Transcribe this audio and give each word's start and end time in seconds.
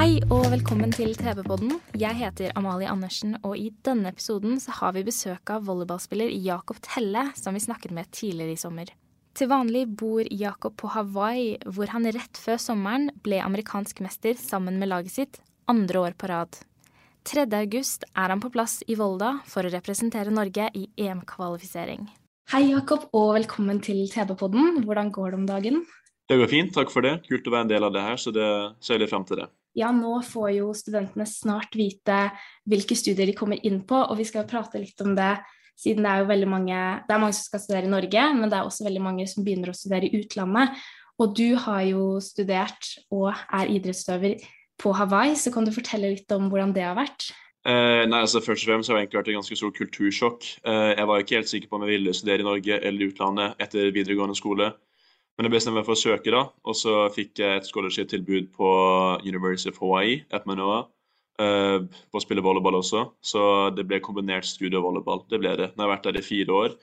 Hei 0.00 0.14
og 0.32 0.46
velkommen 0.48 0.94
til 0.96 1.10
TV-podden. 1.12 1.74
Jeg 2.00 2.16
heter 2.16 2.54
Amalie 2.56 2.88
Andersen, 2.88 3.34
og 3.44 3.52
i 3.60 3.66
denne 3.84 4.08
episoden 4.08 4.54
så 4.56 4.72
har 4.78 4.94
vi 4.96 5.02
besøk 5.04 5.50
av 5.52 5.66
volleyballspiller 5.66 6.32
Jakob 6.40 6.78
Telle, 6.80 7.26
som 7.36 7.52
vi 7.52 7.60
snakket 7.60 7.92
med 7.92 8.08
tidligere 8.08 8.54
i 8.54 8.62
sommer. 8.62 8.88
Til 9.36 9.50
vanlig 9.50 9.82
bor 10.00 10.24
Jakob 10.24 10.78
på 10.80 10.88
Hawaii, 10.94 11.58
hvor 11.68 11.92
han 11.92 12.08
rett 12.16 12.40
før 12.40 12.56
sommeren 12.56 13.10
ble 13.20 13.42
amerikansk 13.44 14.00
mester 14.00 14.40
sammen 14.40 14.80
med 14.80 14.88
laget 14.88 15.12
sitt, 15.18 15.42
andre 15.68 16.06
år 16.06 16.16
på 16.16 16.32
rad. 16.32 16.62
3. 17.28 17.44
august 17.60 18.08
er 18.14 18.32
han 18.32 18.40
på 18.40 18.54
plass 18.56 18.80
i 18.88 18.96
Volda 18.96 19.34
for 19.52 19.68
å 19.68 19.76
representere 19.76 20.32
Norge 20.32 20.72
i 20.80 20.88
EM-kvalifisering. 20.96 22.08
Hei, 22.54 22.70
Jakob, 22.72 23.10
og 23.12 23.34
velkommen 23.36 23.84
til 23.84 24.06
TV-podden. 24.08 24.80
Hvordan 24.80 25.12
går 25.12 25.34
det 25.36 25.42
om 25.44 25.48
dagen? 25.52 25.82
Det 26.24 26.40
går 26.40 26.54
fint, 26.56 26.72
takk 26.72 26.88
for 26.88 27.04
det. 27.04 27.18
Kult 27.28 27.44
å 27.44 27.58
være 27.58 27.68
en 27.68 27.76
del 27.76 27.84
av 27.84 27.92
det 27.92 28.08
her, 28.08 28.16
så 28.16 28.32
det 28.32 28.48
ser 28.80 28.96
jeg 28.96 29.04
litt 29.04 29.12
frem 29.12 29.28
til 29.28 29.44
det. 29.44 29.52
Ja, 29.78 29.92
nå 29.94 30.18
får 30.26 30.50
jo 30.56 30.70
studentene 30.74 31.26
snart 31.30 31.76
vite 31.78 32.28
hvilke 32.68 32.96
studier 32.98 33.30
de 33.30 33.36
kommer 33.38 33.60
inn 33.66 33.82
på, 33.86 33.98
og 33.98 34.18
vi 34.18 34.26
skal 34.26 34.48
prate 34.50 34.80
litt 34.82 34.98
om 35.04 35.14
det, 35.18 35.36
siden 35.80 36.04
det 36.04 36.12
er 36.12 36.22
jo 36.22 36.28
veldig 36.28 36.48
mange 36.50 36.78
Det 37.06 37.14
er 37.14 37.22
mange 37.22 37.36
som 37.38 37.46
skal 37.46 37.62
studere 37.62 37.88
i 37.88 37.92
Norge, 37.92 38.24
men 38.36 38.50
det 38.50 38.58
er 38.58 38.66
også 38.66 38.86
veldig 38.88 39.04
mange 39.04 39.28
som 39.30 39.46
begynner 39.46 39.72
å 39.72 39.76
studere 39.76 40.10
i 40.10 40.20
utlandet. 40.20 40.80
Og 41.20 41.36
du 41.36 41.54
har 41.66 41.84
jo 41.84 42.16
studert 42.24 42.94
og 43.12 43.30
er 43.32 43.70
idrettsutøver 43.70 44.40
på 44.80 44.92
Hawaii, 44.96 45.36
så 45.36 45.52
kan 45.52 45.66
du 45.66 45.72
fortelle 45.74 46.14
litt 46.14 46.32
om 46.32 46.48
hvordan 46.48 46.72
det 46.76 46.84
har 46.86 46.96
vært? 46.96 47.30
Eh, 47.68 48.06
nei, 48.08 48.22
altså 48.24 48.40
Først 48.40 48.64
og 48.64 48.70
fremst 48.70 48.88
har 48.88 48.96
det 48.96 49.04
egentlig 49.04 49.20
vært 49.20 49.28
et 49.28 49.36
ganske 49.36 49.58
stort 49.60 49.76
kultursjokk. 49.76 50.46
Eh, 50.64 50.92
jeg 50.96 51.08
var 51.10 51.20
ikke 51.20 51.36
helt 51.36 51.50
sikker 51.50 51.68
på 51.68 51.76
om 51.76 51.84
jeg 51.84 51.98
ville 51.98 52.14
studere 52.16 52.40
i 52.40 52.48
Norge 52.48 52.78
eller 52.80 53.04
i 53.04 53.10
utlandet 53.12 53.60
etter 53.60 53.92
videregående 53.92 54.38
skole. 54.38 54.70
Men 55.40 55.48
jeg 55.48 55.54
bestemte 55.54 55.78
meg 55.80 55.86
for 55.88 55.96
å 55.96 56.00
søke, 56.00 56.32
da, 56.34 56.40
og 56.68 56.74
så 56.76 56.94
fikk 57.14 57.40
jeg 57.40 57.62
et 57.62 57.64
scholarship-tilbud 57.64 58.50
på 58.52 58.70
University 59.24 59.70
of 59.72 59.78
Hawaii, 59.80 60.18
at 60.36 60.44
Manoa, 60.44 60.82
Uh, 61.40 61.86
på 62.12 62.20
å 62.20 62.20
spille 62.20 62.42
volleyball 62.44 62.76
også. 62.76 63.06
Så 63.24 63.42
det 63.72 63.86
ble 63.88 63.96
kombinert 64.04 64.44
studie 64.44 64.76
og 64.76 64.84
volleyball. 64.84 65.22
Det 65.30 65.38
ble 65.40 65.54
det. 65.56 65.70
Nå 65.72 65.80
har 65.80 65.88
jeg 65.88 65.94
vært 65.94 66.08
der 66.10 66.18
i 66.20 66.26
fire 66.26 66.58
år, 66.58 66.74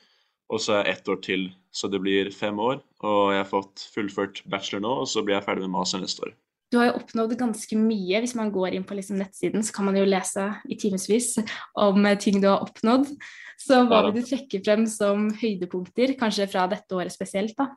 og 0.49 0.63
så 0.63 0.73
er 0.73 0.79
jeg 0.87 0.97
ett 0.97 1.11
år 1.13 1.19
til. 1.27 1.43
Så 1.69 1.89
det 1.93 1.99
blir 2.01 2.31
fem 2.33 2.57
år. 2.57 2.79
Og 3.05 3.35
jeg 3.35 3.43
har 3.43 3.51
fått 3.51 3.85
fullført 3.93 4.41
bachelor 4.49 4.81
nå, 4.87 4.95
og 5.03 5.11
så 5.11 5.21
blir 5.21 5.37
jeg 5.37 5.45
ferdig 5.45 5.67
med 5.67 5.75
master 5.75 6.01
neste 6.01 6.25
år. 6.25 6.33
Du 6.73 6.79
har 6.81 6.89
jo 6.89 6.97
oppnådd 7.03 7.37
ganske 7.39 7.77
mye. 7.79 8.23
Hvis 8.23 8.33
man 8.39 8.49
går 8.55 8.79
inn 8.79 8.87
på 8.87 8.97
liksom 8.97 9.21
nettsiden, 9.21 9.61
så 9.61 9.77
kan 9.77 9.91
man 9.91 10.01
jo 10.01 10.09
lese 10.09 10.49
i 10.65 10.79
timevis 10.81 11.35
om 11.77 12.09
ting 12.17 12.41
du 12.41 12.49
har 12.49 12.65
oppnådd. 12.65 13.13
Så 13.61 13.83
hva 13.85 14.07
vil 14.07 14.17
du 14.17 14.25
trekke 14.25 14.63
frem 14.65 14.89
som 14.89 15.29
høydepunkter, 15.37 16.17
kanskje 16.17 16.49
fra 16.49 16.65
dette 16.71 16.97
året 16.97 17.13
spesielt? 17.13 17.53
da? 17.61 17.75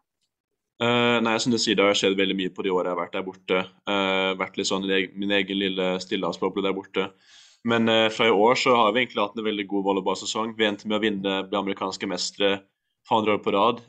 Eh, 0.80 1.18
nei, 1.20 1.34
som 1.42 1.52
du 1.52 1.58
sier, 1.60 1.76
det 1.76 1.84
har 1.84 1.98
skjedd 1.98 2.16
veldig 2.16 2.36
mye 2.38 2.52
på 2.56 2.64
de 2.64 2.72
årene 2.72 2.88
jeg 2.88 2.96
har 2.96 3.02
vært 3.02 3.16
der 3.18 3.26
borte. 3.26 3.58
Uh, 3.84 4.32
vært 4.40 4.56
litt 4.56 4.68
sånn 4.70 4.86
min 4.88 5.34
egen 5.36 5.60
lille 5.60 5.88
stillehavsboble 6.00 6.64
der 6.64 6.76
borte. 6.76 7.10
Men 7.68 7.90
uh, 7.92 8.08
fra 8.12 8.30
i 8.30 8.32
år 8.32 8.56
så 8.56 8.72
har 8.78 8.94
vi 8.94 9.02
egentlig 9.02 9.20
hatt 9.20 9.36
en 9.36 9.44
veldig 9.44 9.66
god 9.68 9.86
volleyballsesong. 9.90 10.54
Vi 10.56 10.68
endte 10.68 10.88
med 10.88 10.96
å 10.96 11.02
vinne 11.04 11.34
bli 11.50 11.58
amerikanske 11.60 12.08
mestere 12.08 12.62
for 13.04 13.20
andre 13.20 13.36
år 13.36 13.42
på 13.44 13.52
rad. 13.52 13.82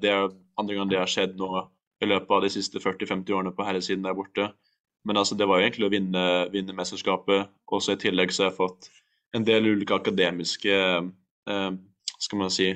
Det 0.00 0.10
er 0.12 0.26
andre 0.60 0.76
gang 0.76 0.90
det 0.90 0.98
har 1.00 1.10
skjedd 1.10 1.38
nå 1.40 1.48
i 2.04 2.08
løpet 2.08 2.32
av 2.36 2.42
de 2.44 2.50
siste 2.52 2.80
40-50 2.84 3.32
årene 3.32 3.52
på 3.56 3.64
herresiden 3.64 4.04
der 4.04 4.16
borte. 4.16 4.50
Men 5.08 5.16
altså, 5.20 5.36
det 5.38 5.48
var 5.48 5.60
jo 5.60 5.66
egentlig 5.66 5.88
å 5.88 5.92
vinne, 5.92 6.24
vinne 6.52 6.76
mesterskapet. 6.76 7.48
Også 7.72 7.96
i 7.96 8.00
tillegg 8.00 8.32
så 8.32 8.44
har 8.44 8.52
jeg 8.52 8.58
fått 8.58 8.90
en 9.36 9.46
del 9.48 9.72
ulike 9.72 9.96
akademiske 9.96 10.76
skal 11.46 12.40
man 12.40 12.52
si, 12.52 12.70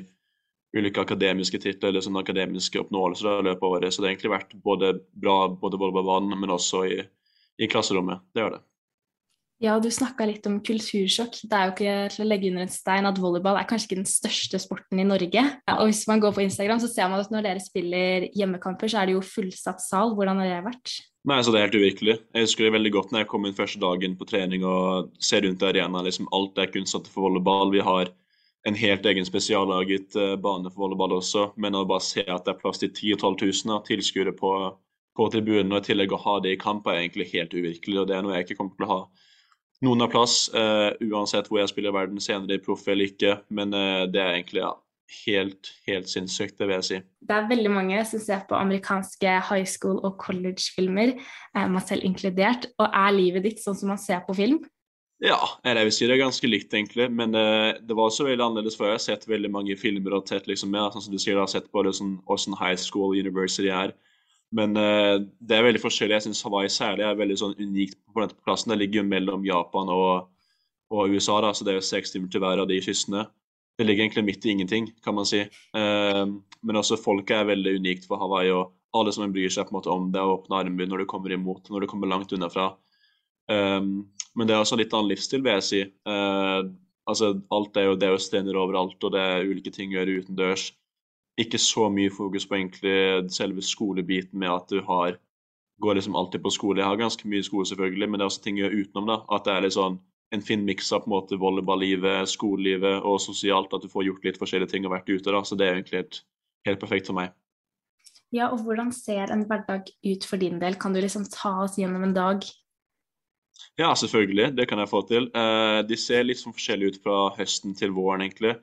ulike 0.76 1.02
akademiske 1.02 1.58
titler 1.62 1.90
eller 1.90 2.04
sånne 2.04 2.22
akademiske 2.22 2.80
oppnåelser 2.84 3.40
i 3.40 3.46
løpet 3.48 3.66
av 3.66 3.76
året. 3.76 3.92
Så 3.92 4.02
det 4.02 4.08
har 4.08 4.14
egentlig 4.14 4.34
vært 4.36 4.56
både 4.64 4.96
bra 5.12 5.36
både 5.50 5.80
volleyballbanen, 5.80 6.36
men 6.38 6.54
også 6.54 6.84
i, 6.86 7.00
i 7.58 7.70
klasserommet. 7.70 8.22
Det 8.34 8.44
gjør 8.44 8.58
det. 8.58 8.64
Ja, 9.60 9.74
du 9.76 9.90
snakka 9.92 10.24
litt 10.24 10.46
om 10.48 10.54
kultursjokk. 10.64 11.42
Det 11.44 11.56
er 11.56 11.66
jo 11.66 11.72
ikke 11.74 11.96
til 12.14 12.24
å 12.24 12.28
legge 12.30 12.48
under 12.48 12.64
en 12.64 12.72
stein 12.72 13.04
at 13.04 13.18
volleyball 13.20 13.58
er 13.60 13.66
kanskje 13.68 13.90
ikke 13.90 13.98
den 13.98 14.08
største 14.08 14.60
sporten 14.62 15.02
i 15.02 15.04
Norge. 15.04 15.42
Og 15.74 15.90
hvis 15.90 16.06
man 16.08 16.22
går 16.22 16.32
på 16.32 16.46
Instagram, 16.46 16.80
så 16.80 16.88
ser 16.88 17.10
man 17.12 17.20
at 17.20 17.34
når 17.34 17.44
dere 17.44 17.60
spiller 17.60 18.24
hjemmekamper, 18.32 18.88
så 18.88 19.02
er 19.02 19.10
det 19.10 19.18
jo 19.18 19.26
fullsatt 19.26 19.84
sal. 19.84 20.14
Hvordan 20.16 20.40
har 20.40 20.48
det 20.48 20.62
vært? 20.70 20.94
Nei, 21.28 21.42
så 21.44 21.52
Det 21.52 21.60
er 21.60 21.66
helt 21.66 21.76
uvirkelig. 21.76 22.16
Jeg 22.32 22.46
husker 22.46 22.64
det 22.64 22.72
veldig 22.78 22.94
godt 22.94 23.12
når 23.12 23.20
jeg 23.20 23.30
kom 23.34 23.44
inn 23.44 23.58
første 23.58 23.82
dagen 23.82 24.16
på 24.16 24.30
trening 24.30 24.64
og 24.64 25.12
ser 25.20 25.44
rundt 25.44 25.60
i 25.60 25.68
arenaen. 25.68 26.08
Liksom 26.08 26.32
alt 26.32 26.56
er 26.56 26.72
kun 26.72 26.88
satt 26.88 27.12
for 27.12 27.28
volleyball. 27.28 27.68
Vi 27.76 27.84
har 27.84 28.14
en 28.68 28.76
helt 28.76 29.06
egen 29.06 29.26
spesiallaget 29.26 30.16
eh, 30.16 30.36
bane 30.36 30.70
for 30.70 30.84
volleyball 30.84 31.16
også. 31.16 31.50
Men 31.60 31.78
å 31.78 31.86
bare 31.88 32.04
se 32.04 32.24
at 32.26 32.44
det 32.44 32.54
er 32.54 32.60
plass 32.60 32.82
til 32.82 32.92
10 32.92 33.16
12 33.22 33.36
000 33.40 33.72
da, 33.72 33.80
tilskuere 33.86 34.34
på, 34.36 34.52
på 35.16 35.30
tribunen, 35.32 35.72
og 35.72 35.80
i 35.80 35.90
tillegg 35.90 36.12
å 36.12 36.20
ha 36.26 36.36
det 36.44 36.54
i 36.54 36.60
kamp, 36.60 36.88
er 36.88 37.00
egentlig 37.00 37.30
helt 37.32 37.56
uvirkelig. 37.56 38.02
og 38.02 38.10
Det 38.10 38.16
er 38.18 38.26
noe 38.26 38.36
jeg 38.36 38.48
ikke 38.48 38.60
kommer 38.60 38.76
til 38.76 38.88
å 38.88 38.92
ha 38.92 39.00
noen 39.80 40.04
av 40.04 40.10
plass, 40.12 40.42
uh, 40.52 40.92
uansett 41.08 41.46
hvor 41.48 41.62
jeg 41.62 41.70
spiller 41.70 41.94
verden 41.96 42.20
senere, 42.20 42.58
i 42.58 42.60
proff 42.60 42.82
eller 42.84 43.08
ikke. 43.08 43.38
Men 43.48 43.72
uh, 43.72 44.04
det 44.12 44.20
er 44.20 44.34
egentlig 44.34 44.60
ja, 44.60 44.74
helt, 45.22 45.70
helt 45.88 46.10
sinnssykt, 46.12 46.58
det 46.58 46.68
vil 46.68 46.76
jeg 46.76 46.88
si. 46.90 46.98
Det 47.24 47.32
er 47.32 47.48
veldig 47.48 47.72
mange 47.72 48.02
som 48.10 48.20
ser 48.20 48.42
på 48.50 48.58
amerikanske 48.58 49.38
high 49.48 49.64
school- 49.64 50.02
og 50.04 50.18
college-filmer, 50.20 51.14
meg 51.56 51.88
selv 51.88 52.04
inkludert. 52.04 52.68
Og 52.76 52.92
er 52.92 53.16
livet 53.16 53.48
ditt 53.48 53.64
sånn 53.64 53.78
som 53.80 53.94
man 53.94 54.02
ser 54.02 54.20
på 54.28 54.36
film? 54.36 54.60
Ja, 55.20 55.36
jeg 55.60 55.84
vil 55.84 55.92
si 55.92 56.06
det 56.08 56.14
er 56.14 56.22
ganske 56.22 56.48
likt, 56.48 56.72
egentlig. 56.72 57.10
Men 57.12 57.34
eh, 57.36 57.76
det 57.84 57.96
var 57.96 58.08
også 58.08 58.24
veldig 58.24 58.44
annerledes 58.44 58.78
for 58.78 58.88
Jeg 58.88 58.96
har 58.96 59.02
sett 59.04 59.26
veldig 59.28 59.50
mange 59.52 59.76
filmer 59.76 60.14
og 60.16 60.24
tett 60.30 60.46
liksom 60.48 60.72
med, 60.72 60.94
sånn 60.94 61.04
som 61.04 61.12
du 61.12 61.20
sier, 61.20 61.34
jeg 61.34 61.42
har 61.42 61.50
sett 61.52 61.68
både 61.76 61.92
sånn, 61.96 62.14
hvordan 62.28 62.56
high 62.56 62.78
school 62.80 63.12
university 63.12 63.68
er. 63.68 63.92
Men 64.56 64.72
eh, 64.80 65.18
det 65.44 65.58
er 65.58 65.66
veldig 65.66 65.82
forskjellig. 65.82 66.16
Jeg 66.16 66.26
syns 66.30 66.40
Hawaii 66.46 66.70
særlig 66.72 67.04
er 67.06 67.18
veldig 67.20 67.36
sånn 67.42 67.52
unikt 67.60 67.98
på 68.08 68.24
denne 68.24 68.46
plassen. 68.48 68.72
Det 68.72 68.80
ligger 68.80 69.02
jo 69.02 69.10
mellom 69.10 69.44
Japan 69.44 69.92
og, 69.92 70.30
og 70.96 71.12
USA, 71.12 71.36
da, 71.44 71.52
så 71.52 71.66
det 71.68 71.74
er 71.74 71.78
jo 71.82 71.90
seks 71.90 72.14
timer 72.14 72.32
til 72.32 72.42
hver 72.42 72.64
av 72.64 72.70
de 72.70 72.80
kystene. 72.82 73.26
Det 73.76 73.86
ligger 73.86 74.06
egentlig 74.06 74.24
midt 74.26 74.48
i 74.48 74.54
ingenting, 74.54 74.88
kan 75.04 75.18
man 75.18 75.28
si. 75.28 75.42
Eh, 75.44 76.22
men 76.64 76.80
også 76.80 76.96
folket 77.00 77.42
er 77.42 77.50
veldig 77.52 77.76
unikt 77.76 78.08
for 78.08 78.20
Hawaii, 78.24 78.54
og 78.56 78.72
alle 78.96 79.12
som 79.12 79.28
bryr 79.36 79.52
seg 79.52 79.68
på 79.68 79.74
en 79.74 79.78
måte 79.82 79.92
om 79.92 80.08
det, 80.16 80.24
og 80.24 80.38
åpner 80.40 80.64
armer 80.64 80.88
når 80.88 81.04
du 81.04 81.10
kommer 81.12 81.36
imot, 81.36 81.68
når 81.68 81.84
du 81.84 81.90
kommer 81.92 82.08
langt 82.08 82.32
unna 82.32 82.48
fra. 82.52 82.72
Um, 83.50 84.08
men 84.36 84.46
det 84.46 84.54
er 84.54 84.62
også 84.62 84.76
en 84.76 84.82
litt 84.82 84.94
annen 84.94 85.10
livsstil, 85.10 85.42
vil 85.44 85.56
jeg 85.58 85.66
si. 85.66 85.80
Eh, 85.86 86.60
altså, 87.10 87.32
alt 87.56 87.80
er 87.80 87.88
jo, 87.88 87.96
det 87.98 88.08
er 88.08 88.14
jo 88.14 88.22
strender 88.22 88.58
overalt, 88.60 88.98
og 89.02 89.14
det 89.14 89.24
er 89.24 89.48
ulike 89.48 89.72
ting 89.74 89.94
å 89.94 90.00
gjøre 90.00 90.20
utendørs. 90.22 90.68
Ikke 91.40 91.58
så 91.62 91.88
mye 91.92 92.12
fokus 92.12 92.46
på 92.46 92.58
egentlig 92.58 93.32
selve 93.32 93.64
skolebiten 93.64 94.38
med 94.42 94.52
at 94.52 94.70
du 94.70 94.82
har 94.86 95.16
går 95.80 95.94
liksom 95.96 96.16
alltid 96.16 96.42
på 96.42 96.52
skole. 96.52 96.80
Jeg 96.80 96.88
har 96.88 97.00
ganske 97.00 97.28
mye 97.28 97.44
skole, 97.44 97.66
selvfølgelig, 97.66 98.08
men 98.10 98.20
det 98.20 98.24
er 98.24 98.30
også 98.30 98.42
ting 98.44 98.58
å 98.58 98.64
gjøre 98.66 98.80
utenom. 98.84 99.06
da, 99.08 99.18
At 99.32 99.46
det 99.46 99.54
er 99.54 99.64
litt 99.64 99.76
sånn 99.76 99.98
en 100.30 100.42
fin 100.46 100.62
miks 100.62 100.92
av 100.92 101.02
på 101.02 101.10
en 101.10 101.14
måte 101.16 101.38
volleyballivet, 101.40 102.28
skolelivet 102.30 103.06
og 103.06 103.18
sosialt. 103.22 103.72
At 103.74 103.82
du 103.82 103.90
får 103.90 104.06
gjort 104.06 104.26
litt 104.28 104.40
forskjellige 104.40 104.74
ting 104.74 104.86
og 104.86 104.94
vært 104.94 105.08
ute. 105.08 105.32
da, 105.32 105.42
Så 105.42 105.56
det 105.56 105.66
er 105.66 105.78
egentlig 105.78 106.02
helt, 106.02 106.22
helt 106.68 106.80
perfekt 106.80 107.10
for 107.10 107.18
meg. 107.18 107.32
Ja, 108.30 108.52
og 108.52 108.62
hvordan 108.62 108.92
ser 108.94 109.32
en 109.32 109.46
hverdag 109.48 109.88
ut 110.06 110.24
for 110.24 110.36
din 110.36 110.60
del? 110.60 110.76
Kan 110.76 110.92
du 110.92 111.00
liksom 111.00 111.24
ta 111.26 111.64
oss 111.64 111.78
gjennom 111.80 112.04
en 112.04 112.14
dag? 112.14 112.44
Ja, 113.78 113.94
selvfølgelig. 113.94 114.56
Det 114.56 114.68
kan 114.68 114.78
jeg 114.78 114.88
få 114.88 115.02
til. 115.08 115.30
Eh, 115.34 115.82
de 115.88 115.96
ser 115.96 116.26
litt 116.26 116.40
sånn 116.40 116.54
forskjellig 116.56 116.90
ut 116.90 116.98
fra 117.04 117.16
høsten 117.38 117.76
til 117.78 117.94
våren, 117.96 118.24
egentlig. 118.26 118.56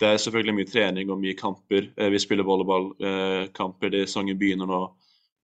Det 0.00 0.08
er 0.08 0.20
selvfølgelig 0.20 0.56
mye 0.56 0.70
trening 0.70 1.12
og 1.12 1.20
mye 1.22 1.38
kamper. 1.38 1.88
Eh, 1.96 2.10
vi 2.12 2.20
spiller 2.20 2.46
volleyballkamper. 2.48 3.94
Eh, 3.94 4.04
sesongen 4.06 4.38
begynner 4.40 4.68
nå 4.70 4.82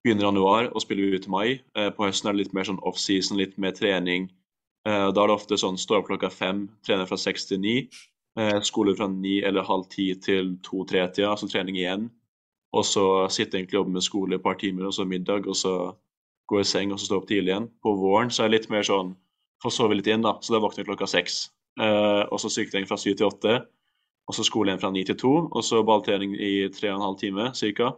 begynner 0.06 0.28
januar 0.28 0.68
og 0.70 0.82
spiller 0.84 1.02
vi 1.02 1.18
ut 1.18 1.24
i 1.26 1.30
mai. 1.30 1.48
På 1.74 2.04
høsten 2.06 2.28
er 2.28 2.36
det 2.36 2.44
litt 2.44 2.52
mer 2.54 2.66
sånn 2.68 2.78
offseason, 2.86 3.40
litt 3.40 3.56
mer 3.58 3.72
trening. 3.74 4.28
Da 4.86 5.08
er 5.10 5.16
det 5.16 5.34
ofte 5.34 5.56
sånn 5.58 5.74
stå 5.82 5.96
opp 5.98 6.06
klokka 6.06 6.30
fem, 6.30 6.68
trener 6.86 7.08
fra 7.10 7.18
seks 7.18 7.48
til 7.48 7.58
ni. 7.58 7.72
Skole 8.62 8.94
fra 8.94 9.08
ni 9.10 9.40
eller 9.42 9.66
halv 9.66 9.88
ti 9.90 10.12
til 10.14 10.52
to-tre-tida, 10.62 11.32
altså 11.32 11.50
trening 11.50 11.80
igjen. 11.80 12.06
Og 12.70 12.86
så 12.86 13.26
sitte 13.34 13.58
egentlig 13.58 13.80
og 13.80 13.80
jobbe 13.80 13.96
med 13.96 14.06
skole 14.06 14.38
et 14.38 14.44
par 14.46 14.54
timer, 14.62 14.86
og 14.86 14.94
så 14.94 15.08
middag, 15.10 15.48
og 15.50 15.58
så 15.58 15.74
gå 16.50 16.60
i 16.60 16.66
seng 16.66 16.92
og 16.94 17.00
så 17.00 17.08
stå 17.08 17.20
opp 17.20 17.28
tidlig 17.30 17.52
igjen. 17.52 17.70
På 17.82 17.94
våren 17.98 18.30
så 18.32 18.44
er 18.44 18.50
det 18.50 18.60
litt 18.60 18.70
mer 18.72 18.86
sånn 18.86 19.14
få 19.62 19.72
sove 19.72 19.96
litt 19.98 20.08
inn, 20.10 20.24
da. 20.24 20.36
Så 20.40 20.54
da 20.54 20.60
våkner 20.62 20.84
jeg 20.84 20.90
klokka 20.90 21.08
seks. 21.10 21.46
Eh, 21.80 22.22
og 22.30 22.40
så 22.40 22.50
syketrening 22.52 22.88
fra 22.88 22.98
syv 23.00 23.16
til 23.18 23.28
åtte. 23.28 23.58
Og 24.26 24.34
så 24.34 24.44
skole 24.46 24.72
igjen 24.72 24.82
fra 24.82 24.90
ni 24.90 25.04
til 25.06 25.18
to, 25.18 25.34
og 25.46 25.62
så 25.62 25.84
balltrening 25.86 26.34
i 26.34 26.66
tre 26.74 26.90
og 26.90 26.98
en 26.98 27.06
halv 27.06 27.20
time 27.20 27.50
ca. 27.54 27.92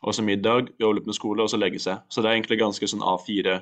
Og 0.00 0.16
så 0.16 0.24
middag, 0.24 0.72
jobbe 0.80 0.98
litt 0.98 1.10
med 1.10 1.18
skole, 1.18 1.44
og 1.44 1.52
så 1.52 1.60
legge 1.60 1.78
seg. 1.82 2.00
Så 2.10 2.22
det 2.22 2.30
er 2.30 2.38
egentlig 2.38 2.58
ganske 2.62 2.88
sånn 2.90 3.04
A4 3.04 3.60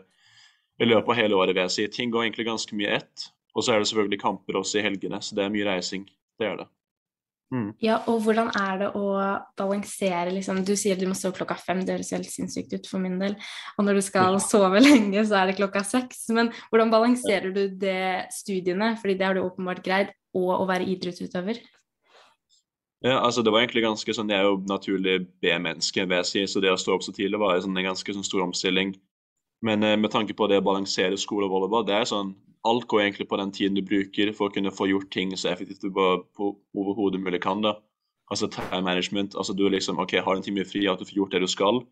i 0.79 0.87
løpet 0.87 1.11
av 1.11 1.19
hele 1.19 1.37
året, 1.37 1.57
vil 1.57 1.67
jeg 1.67 1.75
si. 1.75 1.89
Ting 1.93 2.15
går 2.15 2.29
egentlig 2.29 2.47
ganske 2.49 2.79
mye 2.79 2.95
ett. 3.01 3.29
Og 3.59 3.67
så 3.67 3.75
er 3.75 3.83
det 3.83 3.91
selvfølgelig 3.91 4.23
kamper 4.23 4.61
også 4.61 4.79
i 4.79 4.87
helgene, 4.87 5.21
så 5.21 5.37
det 5.37 5.45
er 5.45 5.53
mye 5.53 5.67
reising. 5.67 6.07
Det 6.39 6.47
er 6.47 6.61
det. 6.63 6.69
Mm. 7.49 7.71
Ja, 7.81 8.03
og 8.11 8.21
hvordan 8.27 8.51
er 8.61 8.81
det 8.83 8.89
å 8.99 9.07
balansere 9.57 10.35
liksom 10.35 10.59
Du 10.69 10.75
sier 10.77 10.99
du 11.01 11.07
må 11.09 11.15
sove 11.17 11.33
klokka 11.39 11.55
fem, 11.57 11.81
det 11.81 11.95
høres 11.95 12.11
helt 12.13 12.29
sinnssykt 12.29 12.75
ut 12.77 12.91
for 12.91 13.01
min 13.01 13.17
del. 13.21 13.39
Og 13.79 13.87
når 13.87 13.99
du 13.99 14.05
skal 14.05 14.37
ja. 14.37 14.43
sove 14.45 14.83
lenge, 14.85 15.23
så 15.25 15.41
er 15.41 15.49
det 15.49 15.57
klokka 15.61 15.81
seks. 15.87 16.27
Men 16.37 16.53
hvordan 16.69 16.93
balanserer 16.93 17.55
du 17.55 17.65
det 17.81 18.29
studiene, 18.37 18.93
fordi 19.01 19.17
det 19.17 19.29
har 19.29 19.39
du 19.39 19.47
åpenbart 19.47 19.81
greid, 19.87 20.13
og 20.37 20.51
å 20.59 20.69
være 20.69 20.91
idrettsutøver? 20.93 21.63
Ja, 23.01 23.21
altså 23.23 23.45
det 23.47 23.53
var 23.55 23.63
egentlig 23.63 23.85
ganske 23.87 24.13
sånn, 24.15 24.31
Jeg 24.31 24.43
er 24.43 24.49
jo 24.49 24.59
naturlig 24.67 25.21
B-menneske, 25.41 26.05
vil 26.05 26.19
jeg 26.19 26.29
si, 26.29 26.43
så 26.51 26.61
det 26.61 26.73
å 26.73 26.81
stå 26.81 26.97
opp 26.97 27.07
så 27.07 27.15
tidlig 27.15 27.39
var 27.41 27.61
sånn, 27.63 27.77
en 27.79 27.93
ganske 27.93 28.15
sånn, 28.15 28.27
stor 28.27 28.43
omstilling. 28.45 28.93
Men 29.63 29.83
eh, 29.87 29.97
med 29.97 30.11
tanke 30.11 30.35
på 30.35 30.51
det 30.51 30.59
å 30.61 30.67
balansere 30.67 31.17
skole 31.19 31.47
og 31.47 31.55
volleyball, 31.55 31.87
det 31.87 31.95
er 31.95 32.11
sånn 32.11 32.35
alt 32.67 32.89
går 32.91 33.01
egentlig 33.03 33.29
på 33.29 33.39
den 33.39 33.53
tiden 33.53 33.77
du 33.77 33.83
bruker 33.87 34.33
for 34.37 34.49
å 34.49 34.55
kunne 34.55 34.73
få 34.75 34.89
gjort 34.91 35.11
ting 35.15 35.35
så 35.37 35.53
effektivt 35.53 35.85
du 35.85 35.91
bare 35.95 36.23
overhodet 36.39 37.21
mulig 37.23 37.41
kan. 37.45 37.63
da. 37.63 37.77
Altså 38.31 38.49
time 38.49 38.83
management. 38.83 39.35
altså 39.35 39.53
Du 39.53 39.69
liksom, 39.69 39.99
ok, 39.99 40.19
har 40.25 40.37
en 40.37 40.43
time 40.43 40.65
fri, 40.65 40.87
at 40.87 40.99
du 40.99 41.05
får 41.05 41.17
gjort 41.17 41.33
det 41.33 41.41
du 41.41 41.47
skal. 41.47 41.83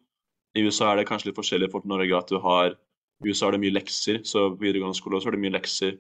I 0.56 0.64
USA 0.64 0.92
er 0.92 0.96
det 0.96 1.08
kanskje 1.08 1.30
litt 1.30 1.38
forskjellig 1.38 1.70
for 1.72 1.86
Norge 1.86 2.16
at 2.16 2.28
du 2.28 2.38
har 2.38 2.76
I 3.24 3.28
USA 3.28 3.48
er 3.48 3.56
det 3.56 3.62
mye 3.62 3.72
lekser, 3.72 4.20
så 4.28 4.50
videregående 4.60 4.96
skole 4.96 5.16
også 5.16 5.30
er 5.30 5.36
det 5.36 5.40
mye 5.40 5.56
lekser. 5.56 5.96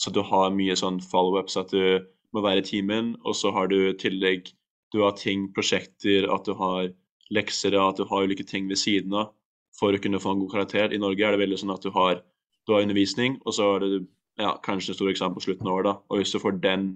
Så 0.00 0.10
du 0.10 0.22
har 0.24 0.50
mye 0.50 0.76
sånn 0.76 0.96
follow-ups, 1.00 1.58
at 1.60 1.70
du 1.70 2.00
må 2.32 2.40
være 2.40 2.62
i 2.62 2.66
timen, 2.66 3.16
og 3.24 3.36
så 3.36 3.52
har 3.52 3.68
du 3.68 3.90
i 3.90 3.96
tillegg 4.00 4.48
du 4.94 5.02
har 5.02 5.12
ting, 5.18 5.48
prosjekter, 5.52 6.24
at 6.32 6.46
du 6.46 6.54
har 6.54 6.88
lekser, 7.34 7.74
at 7.76 7.98
du 7.98 8.06
har 8.08 8.24
ulike 8.24 8.46
ting 8.46 8.68
ved 8.70 8.78
siden 8.80 9.12
av 9.18 9.32
for 9.74 9.92
å 9.92 10.00
kunne 10.00 10.20
få 10.22 10.34
en 10.34 10.42
god 10.44 10.52
karakter. 10.52 10.92
I 10.94 11.00
Norge 11.02 11.26
er 11.26 11.34
det 11.34 11.42
veldig 11.42 11.58
sånn 11.60 11.74
at 11.74 11.82
du 11.82 11.90
har 11.94 12.22
du 12.66 12.74
har 12.74 12.84
undervisning, 12.84 13.38
og 13.44 13.54
så 13.54 13.72
har 13.72 13.84
du 13.84 14.06
ja, 14.40 14.54
kanskje 14.64 14.92
en 14.92 14.98
stor 14.98 15.10
eksamen 15.10 15.36
på 15.36 15.44
slutten 15.46 15.68
av 15.68 15.80
året. 15.80 16.04
og 16.08 16.20
hvis 16.20 16.32
du, 16.32 16.38
den, 16.62 16.86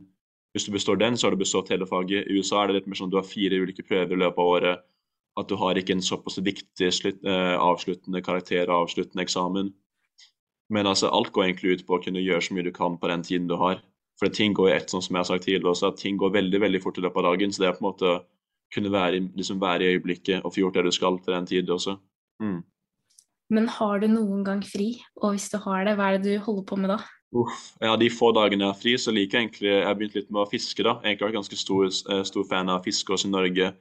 hvis 0.53 0.65
du 0.67 0.73
består 0.73 0.97
den, 0.97 1.17
så 1.17 1.27
har 1.27 1.37
du 1.37 1.43
bestått 1.43 1.69
hele 1.71 1.87
faget. 1.87 2.27
I 2.27 2.39
USA 2.39 2.63
er 2.63 2.69
det 2.69 2.79
litt 2.81 2.89
mer 2.89 2.99
sånn 3.01 3.11
at 3.11 3.17
du 3.17 3.21
har 3.21 3.29
fire 3.29 3.61
ulike 3.63 3.85
prøver 3.87 4.17
i 4.17 4.23
løpet 4.23 4.39
av 4.39 4.55
året. 4.55 4.87
At 5.39 5.49
du 5.49 5.55
har 5.61 5.79
ikke 5.79 5.95
en 5.95 6.03
såpass 6.03 6.41
viktig 6.43 6.89
slutt, 6.93 7.21
eh, 7.25 7.55
avsluttende 7.55 8.23
karakter 8.25 8.67
og 8.67 8.89
avsluttende 8.89 9.23
eksamen. 9.23 9.71
Men 10.69 10.87
altså, 10.87 11.13
alt 11.15 11.31
går 11.33 11.45
egentlig 11.45 11.79
ut 11.79 11.87
på 11.87 11.97
å 11.97 12.03
kunne 12.03 12.25
gjøre 12.25 12.43
så 12.43 12.57
mye 12.57 12.67
du 12.67 12.73
kan 12.75 12.99
på 12.99 13.09
den 13.09 13.23
tiden 13.23 13.47
du 13.49 13.55
har. 13.57 13.79
For 14.19 14.33
ting 14.35 14.57
går 14.57 14.69
i 14.69 14.75
ett, 14.75 14.91
sånn 14.91 15.05
som 15.05 15.15
jeg 15.15 15.21
har 15.21 15.29
sagt 15.31 15.45
tidligere 15.47 15.71
også, 15.71 15.93
at 15.93 16.01
ting 16.01 16.19
går 16.19 16.35
veldig 16.35 16.61
veldig 16.61 16.81
fort 16.83 16.99
i 16.99 17.05
løpet 17.05 17.23
av 17.23 17.29
dagen. 17.31 17.53
Så 17.55 17.63
det 17.63 17.69
er 17.69 17.77
på 17.77 17.85
en 17.85 17.91
måte 17.93 18.11
å 18.11 18.19
kunne 18.75 18.91
være, 18.93 19.21
liksom 19.39 19.61
være 19.63 19.85
i 19.85 19.95
øyeblikket 19.95 20.43
og 20.43 20.53
få 20.53 20.65
gjort 20.65 20.81
det 20.81 20.89
du 20.89 20.93
skal 20.93 21.21
til 21.23 21.37
den 21.37 21.47
tid 21.47 21.71
også. 21.71 21.95
Mm. 22.43 22.59
Men 23.55 23.69
har 23.73 24.03
du 24.03 24.09
noen 24.13 24.43
gang 24.45 24.61
fri? 24.65 24.91
Og 25.23 25.35
hvis 25.35 25.49
du 25.53 25.57
har 25.65 25.87
det, 25.89 25.97
hva 25.97 26.11
er 26.13 26.19
det 26.19 26.37
du 26.37 26.45
holder 26.45 26.67
på 26.69 26.77
med 26.81 26.93
da? 26.93 26.99
Uff, 27.37 27.75
ja, 27.81 27.97
De 28.01 28.09
få 28.13 28.31
dagene 28.33 28.65
jeg 28.65 28.73
har 28.73 28.81
fri, 28.81 28.95
så 29.01 29.13
liker 29.13 29.39
jeg 29.39 29.49
egentlig 29.49 29.69
Jeg 29.69 29.85
har 29.85 29.97
begynt 29.99 30.17
litt 30.17 30.31
med 30.31 30.43
å 30.45 30.49
fiske. 30.49 30.83
da. 30.83 30.97
Jeg 31.05 31.19
har 31.19 31.29
vært 31.29 31.41
ganske 31.41 31.59
stor, 31.61 31.85
eh, 31.87 32.23
stor 32.25 32.45
fan 32.49 32.69
av 32.73 32.85
fiske 32.85 33.13
også 33.13 33.29
i 33.29 33.35
Norge. 33.35 33.75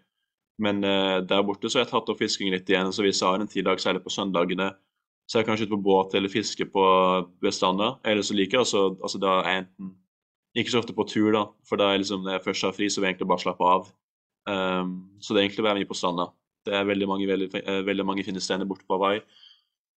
Men 0.59 0.83
eh, 0.83 1.19
der 1.21 1.43
borte 1.43 1.69
så 1.69 1.79
har 1.79 1.85
jeg 1.85 1.93
tatt 1.93 2.09
opp 2.09 2.19
fisking 2.19 2.51
litt 2.51 2.67
igjen. 2.67 2.91
Så 2.91 3.03
hvis 3.03 3.21
jeg 3.21 3.29
har 3.29 3.39
en 3.39 3.47
tidag, 3.47 3.79
særlig 3.79 4.03
på 4.03 4.11
søndagene, 4.11 4.73
så 5.27 5.37
er 5.37 5.43
jeg 5.43 5.49
kanskje 5.49 5.67
ute 5.67 5.75
på 5.75 5.83
båt 5.83 6.15
eller 6.15 6.31
fiske 6.31 6.65
på 6.71 6.83
bestander. 7.43 7.99
Eller 8.03 8.23
så 8.23 8.35
liker 8.35 8.59
jeg 8.59 8.67
altså 8.67 9.19
da 9.19 9.41
er 9.43 9.51
jeg 9.51 9.63
enten 9.65 9.95
ikke 10.57 10.71
så 10.73 10.79
ofte 10.81 10.95
på 10.95 11.05
tur, 11.07 11.31
da. 11.35 11.45
For 11.67 11.77
da 11.77 11.91
er 11.91 11.99
liksom, 12.01 12.23
når 12.23 12.37
jeg 12.37 12.45
først 12.47 12.65
har 12.65 12.73
fri, 12.73 12.87
så 12.89 13.01
vil 13.01 13.09
jeg 13.09 13.15
egentlig 13.15 13.29
bare 13.29 13.43
slappe 13.43 13.67
av. 13.67 13.91
Um, 14.47 14.93
så 15.21 15.35
det 15.35 15.41
er 15.41 15.45
egentlig 15.45 15.61
å 15.61 15.67
være 15.67 15.81
mye 15.81 15.89
på 15.89 15.97
stranda. 15.99 16.31
Det 16.65 16.73
er 16.73 16.87
veldig 16.87 17.07
mange, 17.11 17.27
veldig, 17.29 17.49
veldig 17.85 18.05
mange 18.07 18.23
fine 18.25 18.41
strender 18.41 18.65
borte 18.65 18.87
på 18.87 18.97
Hawaii. 18.97 19.21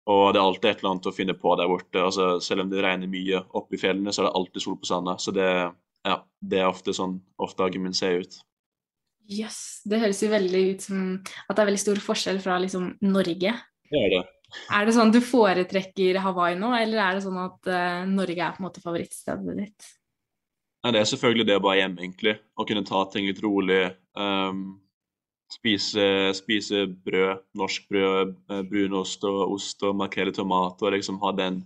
Og 0.09 0.33
det 0.33 0.41
er 0.41 0.47
alltid 0.47 0.71
et 0.71 0.81
eller 0.81 0.95
annet 0.95 1.09
å 1.11 1.15
finne 1.15 1.37
på 1.37 1.53
der 1.61 1.69
borte. 1.71 2.03
Altså, 2.03 2.31
selv 2.43 2.65
om 2.65 2.71
det 2.73 2.83
regner 2.83 3.11
mye 3.11 3.43
oppe 3.59 3.77
i 3.77 3.81
fjellene, 3.81 4.15
så 4.15 4.23
er 4.23 4.29
det 4.29 4.37
alltid 4.41 4.65
sol 4.65 4.79
på 4.81 4.89
sanda. 4.89 5.17
Så 5.21 5.35
det, 5.37 5.49
ja, 6.09 6.17
det, 6.41 6.63
er 6.63 6.71
ofte 6.71 6.95
sånn 6.97 7.19
ofte 7.41 7.63
dagen 7.63 7.85
min 7.85 7.97
ser 7.97 8.25
ut. 8.25 8.41
Jøss. 9.31 9.39
Yes, 9.39 9.61
det 9.87 10.01
høres 10.03 10.23
jo 10.25 10.33
veldig 10.33 10.63
ut 10.73 10.85
som 10.89 11.03
at 11.21 11.55
det 11.55 11.63
er 11.63 11.69
veldig 11.69 11.83
stor 11.85 12.03
forskjell 12.03 12.41
fra 12.43 12.57
liksom 12.65 12.95
Norge. 13.07 13.55
Det 13.91 14.05
er 14.07 14.13
det. 14.17 14.25
Er 14.75 14.87
det 14.87 14.97
sånn 14.97 15.13
du 15.15 15.21
foretrekker 15.23 16.19
Hawaii 16.25 16.57
nå, 16.59 16.73
eller 16.75 17.05
er 17.05 17.17
det 17.17 17.23
sånn 17.23 17.39
at 17.39 17.71
uh, 17.71 18.03
Norge 18.11 18.43
er 18.43 18.57
på 18.57 18.63
en 18.63 18.67
måte 18.67 18.83
favorittstedet 18.83 19.57
ditt? 19.61 19.91
Nei, 20.81 20.95
det 20.97 21.03
er 21.03 21.11
selvfølgelig 21.11 21.47
det 21.47 21.59
å 21.61 21.63
bare 21.63 21.83
hjemme, 21.83 22.01
egentlig. 22.03 22.35
Å 22.57 22.67
kunne 22.67 22.87
ta 22.89 23.05
ting 23.13 23.29
litt 23.29 23.43
rolig. 23.45 23.83
Um, 24.17 24.81
spise, 25.51 26.07
spise 26.39 26.87
brød, 27.05 27.43
norsk 27.59 27.89
brød, 27.91 28.35
eh, 28.51 28.63
brunost 28.71 29.25
og 29.25 29.57
ost 29.57 29.83
og 29.83 30.19
i 30.19 30.33
tomat 30.33 30.83
og 30.83 30.93
liksom 30.93 31.21
ha 31.25 31.33
den 31.33 31.65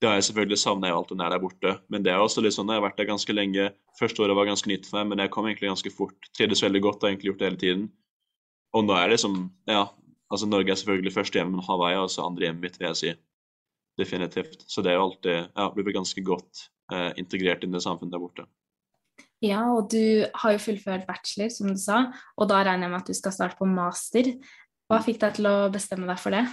Det 0.00 0.08
har 0.08 0.14
jeg 0.16 0.32
selvfølgelig 0.32 0.58
savna 0.58 0.88
alt 0.88 1.10
det 1.10 1.18
der 1.18 1.38
borte. 1.38 1.78
Men 1.90 2.02
det 2.02 2.10
er 2.10 2.16
også 2.16 2.40
litt 2.40 2.54
sånn, 2.54 2.70
jeg 2.72 2.80
har 2.80 2.88
vært 2.88 2.96
der 2.96 3.04
ganske 3.04 3.32
lenge. 3.34 3.66
Første 3.98 4.22
året 4.22 4.34
var 4.34 4.46
ganske 4.48 4.70
nytt 4.70 4.86
for 4.88 4.96
meg, 4.96 5.10
men 5.10 5.18
jeg 5.18 5.30
kom 5.30 5.44
egentlig 5.44 5.68
ganske 5.68 5.90
fort. 5.92 6.16
Trivdes 6.32 6.62
veldig 6.62 6.80
godt, 6.80 7.02
har 7.02 7.10
egentlig 7.10 7.28
gjort 7.28 7.38
det 7.38 7.48
hele 7.50 7.60
tiden. 7.60 7.82
Og 8.72 8.86
nå 8.86 8.96
er 8.96 9.10
det 9.10 9.18
liksom, 9.18 9.50
Ja, 9.68 9.90
altså 10.32 10.48
Norge 10.48 10.72
er 10.72 10.80
selvfølgelig 10.80 11.12
første 11.12 11.36
hjemme, 11.36 11.52
men 11.52 11.66
Hawaii 11.68 11.98
er 11.98 12.00
også 12.00 12.24
andre 12.24 12.46
hjemmet 12.46 12.62
mitt, 12.62 12.78
vil 12.80 12.88
jeg 12.88 12.96
si. 12.96 13.12
Definitivt. 14.00 14.64
Så 14.72 14.80
det 14.80 14.94
er 14.94 14.96
jo 14.96 15.04
alltid 15.10 15.36
Ja, 15.52 15.68
blir 15.68 15.92
ganske 15.92 16.24
godt 16.24 16.70
eh, 16.94 17.12
integrert 17.20 17.64
inn 17.64 17.76
i 17.76 17.84
samfunnet 17.84 18.16
der 18.16 18.24
borte. 18.24 18.48
Ja, 19.44 19.62
og 19.72 19.88
du 19.92 20.26
har 20.42 20.54
jo 20.54 20.60
fullført 20.60 21.06
bachelor, 21.08 21.48
som 21.52 21.70
du 21.72 21.78
sa, 21.80 22.10
og 22.36 22.50
da 22.50 22.60
regner 22.60 22.86
jeg 22.86 22.92
med 22.92 23.00
at 23.00 23.08
du 23.08 23.16
skal 23.16 23.34
starte 23.34 23.56
på 23.56 23.68
master. 23.68 24.34
Hva 24.90 24.98
fikk 25.04 25.20
deg 25.22 25.38
til 25.38 25.48
å 25.48 25.70
bestemme 25.72 26.08
deg 26.10 26.20
for 26.20 26.36
det? 26.36 26.44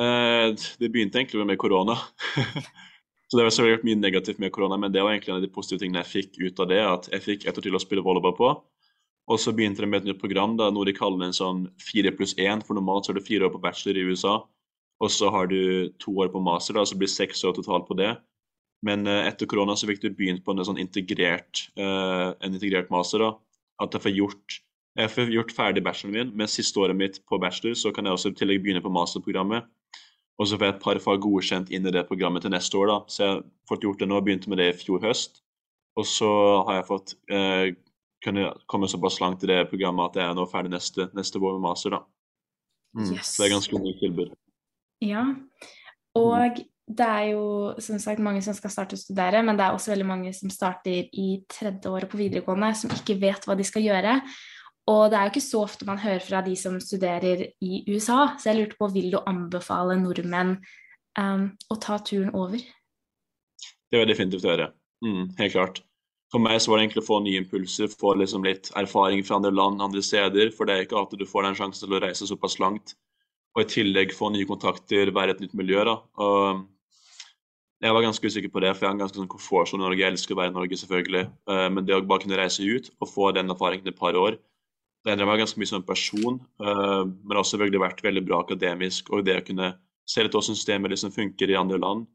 Eh, 0.00 0.48
det 0.80 0.90
begynte 0.90 1.20
egentlig 1.20 1.44
med 1.46 1.60
korona. 1.60 1.98
så 3.28 3.38
det 3.38 3.44
var 3.44 3.54
selvfølgelig 3.54 3.88
mye 3.90 4.00
negativt 4.00 4.40
med 4.42 4.52
korona, 4.54 4.78
men 4.80 4.94
det 4.94 5.04
var 5.04 5.14
egentlig 5.14 5.34
en 5.34 5.38
av 5.38 5.44
de 5.44 5.52
positive 5.52 5.82
tingene 5.82 6.02
jeg 6.02 6.12
fikk 6.12 6.40
ut 6.40 6.62
av 6.64 6.70
det. 6.72 6.80
At 6.82 7.10
jeg 7.12 7.26
fikk 7.26 7.46
ett 7.46 7.58
år 7.60 7.66
til 7.68 7.78
å 7.78 7.82
spille 7.82 8.04
volleyball 8.04 8.34
på. 8.38 8.52
Og 9.30 9.38
så 9.38 9.54
begynte 9.54 9.84
det 9.84 9.90
med 9.92 10.02
et 10.02 10.10
nytt 10.10 10.22
program, 10.22 10.56
da, 10.58 10.72
noe 10.74 10.88
de 10.88 10.96
kaller 10.96 11.28
en 11.28 11.36
sånn 11.36 11.66
fire 11.80 12.10
pluss 12.16 12.34
én. 12.40 12.64
For 12.64 12.74
normalt 12.74 13.06
så 13.06 13.14
er 13.14 13.20
det 13.20 13.28
fire 13.28 13.46
år 13.46 13.54
på 13.54 13.62
bachelor 13.62 14.00
i 14.00 14.06
USA, 14.10 14.40
og 15.02 15.10
så 15.10 15.30
har 15.34 15.48
du 15.50 15.92
to 16.02 16.14
år 16.22 16.32
på 16.32 16.42
master, 16.42 16.74
da, 16.78 16.84
så 16.86 16.98
blir 16.98 17.10
det 17.10 17.14
seks 17.14 17.44
år 17.46 17.54
totalt 17.56 17.86
på 17.88 17.96
det. 17.98 18.16
Men 18.86 19.06
uh, 19.06 19.22
etter 19.28 19.48
korona 19.50 19.76
så 19.78 19.88
fikk 19.90 20.02
du 20.02 20.10
begynt 20.10 20.42
på 20.44 20.54
en 20.54 20.64
sånn 20.66 20.80
integrert, 20.82 21.68
uh, 21.78 22.32
en 22.42 22.52
integrert 22.54 22.90
master. 22.90 23.22
da, 23.22 23.30
At 23.84 23.94
jeg 23.94 24.06
får 24.06 24.16
gjort, 24.16 24.58
jeg 24.98 25.12
får 25.12 25.36
gjort 25.36 25.54
ferdig 25.56 25.84
bacheloren 25.86 26.16
min, 26.16 26.34
men 26.36 26.50
siste 26.50 26.82
året 26.82 26.98
mitt 26.98 27.20
på 27.28 27.38
bachelor 27.42 27.78
så 27.78 27.94
kan 27.94 28.08
jeg 28.08 28.18
også 28.18 28.32
i 28.32 28.40
tillegg 28.40 28.64
begynne 28.64 28.82
på 28.84 28.92
masterprogrammet. 28.92 29.70
Og 30.40 30.48
så 30.48 30.56
får 30.56 30.66
jeg 30.66 30.74
et 30.74 30.82
par 30.82 30.98
fag 31.04 31.22
godkjent 31.22 31.70
inn 31.70 31.86
i 31.86 31.92
det 31.94 32.06
programmet 32.08 32.42
til 32.42 32.52
neste 32.52 32.78
år. 32.78 32.90
da, 32.90 32.98
Så 33.06 33.22
jeg 33.22 33.32
har 33.36 33.42
fått 33.68 33.86
gjort 33.86 34.00
det 34.00 34.08
nå, 34.08 34.20
begynte 34.24 34.50
med 34.50 34.58
det 34.58 34.72
i 34.72 34.78
fjor 34.78 35.02
høst. 35.04 35.42
Og 36.00 36.08
så 36.08 36.30
har 36.66 36.78
jeg 36.80 36.88
fått 36.88 37.14
eh, 37.30 37.74
kunne 38.24 38.52
komme 38.66 38.88
såpass 38.88 39.20
langt 39.20 39.44
i 39.44 39.50
det 39.50 39.66
programmet 39.70 40.10
at 40.10 40.20
jeg 40.20 40.30
er 40.30 40.36
nå 40.38 40.46
ferdig 40.50 40.72
neste, 40.72 41.08
neste 41.16 41.40
vår 41.42 41.58
med 41.58 41.66
master. 41.68 41.98
da. 41.98 42.02
Mm. 42.96 43.12
Yes. 43.14 43.34
Så 43.34 43.42
det 43.42 43.48
er 43.48 43.54
ganske 43.56 43.76
unikt 43.76 44.02
tilbud. 44.02 44.34
Ja, 45.02 45.24
og 46.18 46.62
det 46.86 47.06
er 47.06 47.26
jo 47.30 47.44
som 47.80 48.00
sagt 48.02 48.22
mange 48.22 48.42
som 48.44 48.56
skal 48.56 48.72
starte 48.72 48.96
å 48.98 49.00
studere, 49.00 49.42
men 49.46 49.56
det 49.58 49.64
er 49.64 49.76
også 49.76 49.92
veldig 49.92 50.06
mange 50.08 50.32
som 50.36 50.50
starter 50.52 51.06
i 51.12 51.28
tredje 51.50 51.90
året 51.90 52.10
på 52.10 52.18
videregående, 52.20 52.72
som 52.78 52.92
ikke 52.92 53.20
vet 53.22 53.46
hva 53.46 53.56
de 53.58 53.66
skal 53.66 53.86
gjøre. 53.86 54.16
Og 54.90 55.04
det 55.12 55.18
er 55.18 55.28
jo 55.28 55.32
ikke 55.32 55.44
så 55.44 55.62
ofte 55.62 55.86
man 55.86 56.00
hører 56.02 56.24
fra 56.24 56.40
de 56.42 56.56
som 56.58 56.80
studerer 56.82 57.46
i 57.62 57.84
USA, 57.86 58.34
så 58.34 58.50
jeg 58.50 58.58
lurte 58.58 58.78
på, 58.80 58.90
vil 58.90 59.12
du 59.14 59.20
anbefale 59.20 59.94
nordmenn 60.00 60.56
um, 61.18 61.46
å 61.70 61.78
ta 61.78 62.00
turen 62.02 62.34
over? 62.34 62.58
Det 62.58 63.94
vil 63.94 64.02
jeg 64.02 64.10
definitivt 64.10 64.48
gjøre. 64.48 64.72
Mm, 65.06 65.24
helt 65.38 65.54
klart. 65.54 65.82
For 66.32 66.42
meg 66.42 66.58
så 66.64 66.72
var 66.72 66.80
det 66.80 66.86
egentlig 66.86 67.02
å 67.04 67.10
få 67.10 67.20
nye 67.22 67.42
impulser, 67.42 67.92
få 67.92 68.16
liksom 68.16 68.46
litt 68.48 68.72
erfaring 68.80 69.22
fra 69.26 69.38
andre 69.38 69.52
land, 69.54 69.82
andre 69.84 70.02
steder. 70.02 70.50
For 70.56 70.66
det 70.66 70.74
er 70.74 70.86
ikke 70.86 70.98
alltid 70.98 71.20
du 71.20 71.28
får 71.28 71.46
den 71.46 71.58
sjansen 71.58 71.86
til 71.86 71.98
å 71.98 72.02
reise 72.02 72.26
såpass 72.26 72.56
langt. 72.62 72.94
Og 73.52 73.66
i 73.66 73.68
tillegg 73.68 74.14
få 74.16 74.30
nye 74.32 74.48
kontakter, 74.48 75.12
være 75.12 75.36
et 75.36 75.42
nytt 75.44 75.52
miljø. 75.60 75.84
da. 75.84 75.98
Og 76.24 76.62
jeg 77.82 77.94
var 77.96 78.04
ganske 78.04 78.30
usikker 78.30 78.50
på 78.54 78.62
det, 78.62 78.70
for 78.76 78.84
jeg 78.84 78.92
har 78.92 78.94
en 78.94 79.02
ganske 79.02 79.18
sånn 79.18 79.30
komfortsone 79.30 79.82
i 79.82 79.84
Norge. 79.84 80.02
Jeg 80.04 80.14
elsker 80.14 80.36
å 80.36 80.38
være 80.38 80.52
i 80.52 80.54
Norge, 80.54 80.78
selvfølgelig. 80.78 81.22
Uh, 81.50 81.68
men 81.74 81.86
det 81.86 81.96
å 81.96 82.02
bare 82.06 82.22
kunne 82.22 82.38
reise 82.38 82.62
ut 82.62 82.90
og 83.02 83.10
få 83.10 83.30
den 83.34 83.50
erfaringen 83.50 83.90
et 83.90 83.98
par 83.98 84.18
år, 84.18 84.38
det 85.02 85.10
endrer 85.10 85.26
meg 85.26 85.40
ganske 85.42 85.58
mye 85.58 85.70
som 85.70 85.80
en 85.80 85.88
person. 85.88 86.38
Uh, 86.62 87.02
men 87.26 87.40
også 87.40 87.56
selvfølgelig 87.56 87.82
vært 87.82 88.04
veldig 88.06 88.22
bra 88.28 88.38
akademisk. 88.44 89.10
Og 89.10 89.26
det 89.26 89.40
å 89.40 89.46
kunne 89.48 89.72
se 90.06 90.22
litt 90.22 90.36
hvordan 90.36 90.54
systemet 90.54 90.94
liksom 90.94 91.14
funker 91.14 91.50
i 91.50 91.58
andre 91.58 91.80
land. 91.82 92.06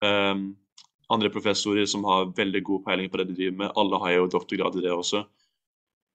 Um, 0.00 0.46
andre 1.12 1.28
professorer 1.34 1.84
som 1.90 2.06
har 2.08 2.30
veldig 2.36 2.62
god 2.64 2.86
peiling 2.86 3.12
på 3.12 3.20
det 3.20 3.28
de 3.28 3.36
driver 3.42 3.60
med. 3.64 3.76
Alle 3.82 4.00
har 4.00 4.16
jo 4.16 4.30
doktorgrad 4.32 4.78
i 4.78 4.86
det 4.86 4.94
også. 4.94 5.24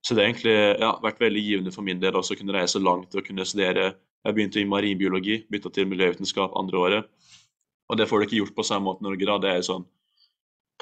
Så 0.02 0.14
det 0.14 0.22
har 0.22 0.30
egentlig 0.30 0.56
ja, 0.82 0.92
vært 1.02 1.22
veldig 1.22 1.42
givende 1.42 1.74
for 1.74 1.86
min 1.86 2.02
del 2.02 2.16
også 2.18 2.34
å 2.34 2.40
kunne 2.40 2.54
reise 2.54 2.82
langt 2.82 3.14
og 3.14 3.26
kunne 3.26 3.46
studere. 3.46 3.92
Jeg 4.26 4.34
begynte 4.34 4.62
i 4.62 4.66
marinbiologi, 4.66 5.40
bytta 5.50 5.70
til 5.74 5.86
miljøvitenskap 5.90 6.54
andre 6.58 6.82
året. 6.82 7.08
Og 7.90 7.98
det 7.98 8.08
får 8.10 8.18
du 8.18 8.26
ikke 8.26 8.40
gjort 8.40 8.56
på 8.56 8.66
samme 8.66 8.88
måte 8.88 9.04
i 9.04 9.08
Norge. 9.08 9.28
da, 9.28 9.38
det 9.42 9.52
er 9.52 9.66
sånn, 9.66 9.86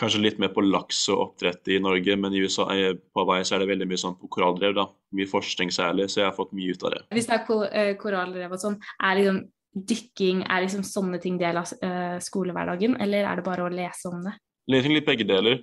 kanskje 0.00 0.22
litt 0.22 0.38
mer 0.42 0.50
på 0.54 0.64
laks 0.64 1.04
og 1.12 1.20
oppdrett 1.28 1.70
i 1.70 1.80
Norge, 1.82 2.16
men 2.18 2.34
i 2.34 2.42
USA, 2.42 2.66
eh, 2.74 2.94
på 2.94 3.22
Hawaii 3.22 3.46
så 3.46 3.56
er 3.56 3.62
det 3.62 3.70
veldig 3.70 3.88
mye 3.90 4.00
sånn 4.00 4.16
på 4.18 4.30
korallrev, 4.36 4.74
da. 4.76 4.88
Mye 5.14 5.30
forskning 5.30 5.70
særlig, 5.74 6.08
så 6.10 6.22
jeg 6.22 6.28
har 6.30 6.36
fått 6.36 6.54
mye 6.56 6.74
ut 6.74 6.86
av 6.86 6.94
det. 6.94 7.02
Hvis 7.14 7.28
det 7.30 7.36
er 7.36 7.68
eh, 7.70 7.92
korallrev 8.00 8.56
og 8.56 8.62
sånn, 8.62 8.80
er 8.98 9.20
liksom 9.20 9.44
dykking 9.74 10.44
er 10.46 10.62
liksom 10.62 10.84
sånne 10.86 11.18
ting 11.18 11.34
del 11.34 11.56
av 11.58 11.66
uh, 11.82 12.20
skolehverdagen, 12.22 12.92
eller 13.02 13.26
er 13.26 13.40
det 13.40 13.42
bare 13.42 13.64
å 13.64 13.72
lese 13.72 14.06
om 14.06 14.20
det? 14.22 14.36
Litt, 14.70 14.86
litt 14.86 15.08
begge 15.08 15.26
deler. 15.26 15.56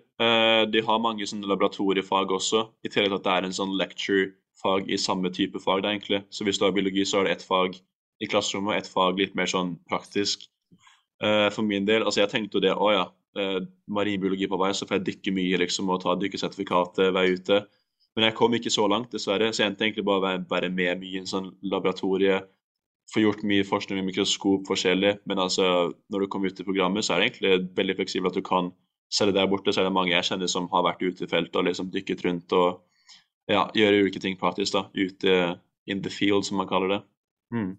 De 0.67 0.81
har 0.83 1.00
mange 1.01 1.24
sånne 1.25 1.48
laboratoriefag 1.48 2.33
også, 2.36 2.65
i 2.83 2.91
tillegg 2.91 3.07
til 3.07 3.15
at 3.15 3.24
det 3.24 3.38
er 3.38 3.48
en 3.48 3.55
sånn 3.55 3.71
lecture-fag 3.79 4.91
i 4.91 5.00
samme 5.00 5.31
type 5.31 5.63
fag. 5.63 5.86
Da, 5.86 5.95
egentlig. 5.95 6.19
Så 6.27 6.43
hvis 6.43 6.60
du 6.60 6.67
har 6.67 6.75
biologi, 6.75 7.07
så 7.07 7.21
er 7.21 7.29
det 7.29 7.38
ett 7.38 7.48
fag 7.48 7.79
i 8.19 8.29
klasserommet, 8.29 8.75
og 8.75 8.77
ett 8.83 8.91
fag 8.91 9.24
litt 9.24 9.39
mer 9.39 9.50
sånn 9.50 9.77
praktisk. 9.89 10.50
Uh, 11.22 11.50
for 11.54 11.66
min 11.68 11.86
del, 11.86 12.06
altså 12.06 12.24
jeg 12.24 12.32
tenkte 12.32 12.58
jo 12.58 12.63
det, 12.66 12.74
å 12.74 12.94
ja, 12.94 13.10
marinbiologi 13.88 14.48
på 14.51 14.58
vei, 14.60 14.74
så 14.75 14.84
får 14.84 14.98
jeg 14.98 15.06
dykke 15.08 15.32
mye 15.38 15.60
liksom, 15.62 15.88
og 15.94 16.01
ta 16.04 16.18
dykkesertifikatet 16.20 17.13
være 17.16 17.38
ute. 17.38 17.60
Men 18.16 18.28
jeg 18.28 18.36
kom 18.36 18.56
ikke 18.58 18.74
så 18.74 18.88
langt, 18.92 19.12
dessverre. 19.13 19.51
Så 19.54 19.63
jeg 19.63 19.72
endte 19.72 19.86
egentlig 19.86 20.04
bare 20.08 20.20
å 20.20 20.25
være, 20.25 20.42
være 20.50 20.70
med 20.74 21.00
mye 21.00 21.13
i 21.16 21.22
en 21.22 21.30
sånn 21.30 21.54
laboratorie 21.63 22.42
Få 23.12 23.20
gjort 23.20 23.42
mye 23.44 23.66
forskning 23.68 23.98
med 24.00 24.08
mikroskop 24.08 24.70
forskjellig, 24.70 25.18
men 25.28 25.40
altså, 25.44 25.66
når 26.13 26.22
du 26.22 26.28
kommer 26.32 26.48
ut 26.48 26.60
i 26.62 26.63
programmet, 26.63 27.04
så 27.04 27.16
er 27.16 27.20
det 27.20 27.25
egentlig 27.25 27.74
veldig 27.75 27.96
fleksibelt 27.98 28.32
at 28.32 28.38
du 28.40 28.46
kan 28.48 28.70
Selv 29.12 29.34
der 29.36 29.50
borte 29.51 29.74
så 29.74 29.82
er 29.82 29.90
det 29.90 29.92
mange 29.92 30.13
jeg 30.13 30.24
kjenner 30.24 30.48
som 30.48 30.70
har 30.72 30.86
vært 30.86 31.01
ute 31.04 31.25
i 31.25 31.28
feltet 31.28 31.58
og 31.60 31.66
liksom 31.68 31.90
dykket 31.92 32.22
rundt 32.24 32.54
og 32.56 32.78
ja, 33.51 33.66
gjøre 33.75 34.06
ulike 34.06 34.22
ting 34.24 34.38
praktisk. 34.40 34.78
da, 34.78 34.86
Ute 34.96 35.58
in 35.92 36.00
the 36.01 36.10
field, 36.10 36.46
som 36.48 36.62
man 36.62 36.70
kaller 36.70 36.94
det. 36.94 37.00
Mm. 37.51 37.74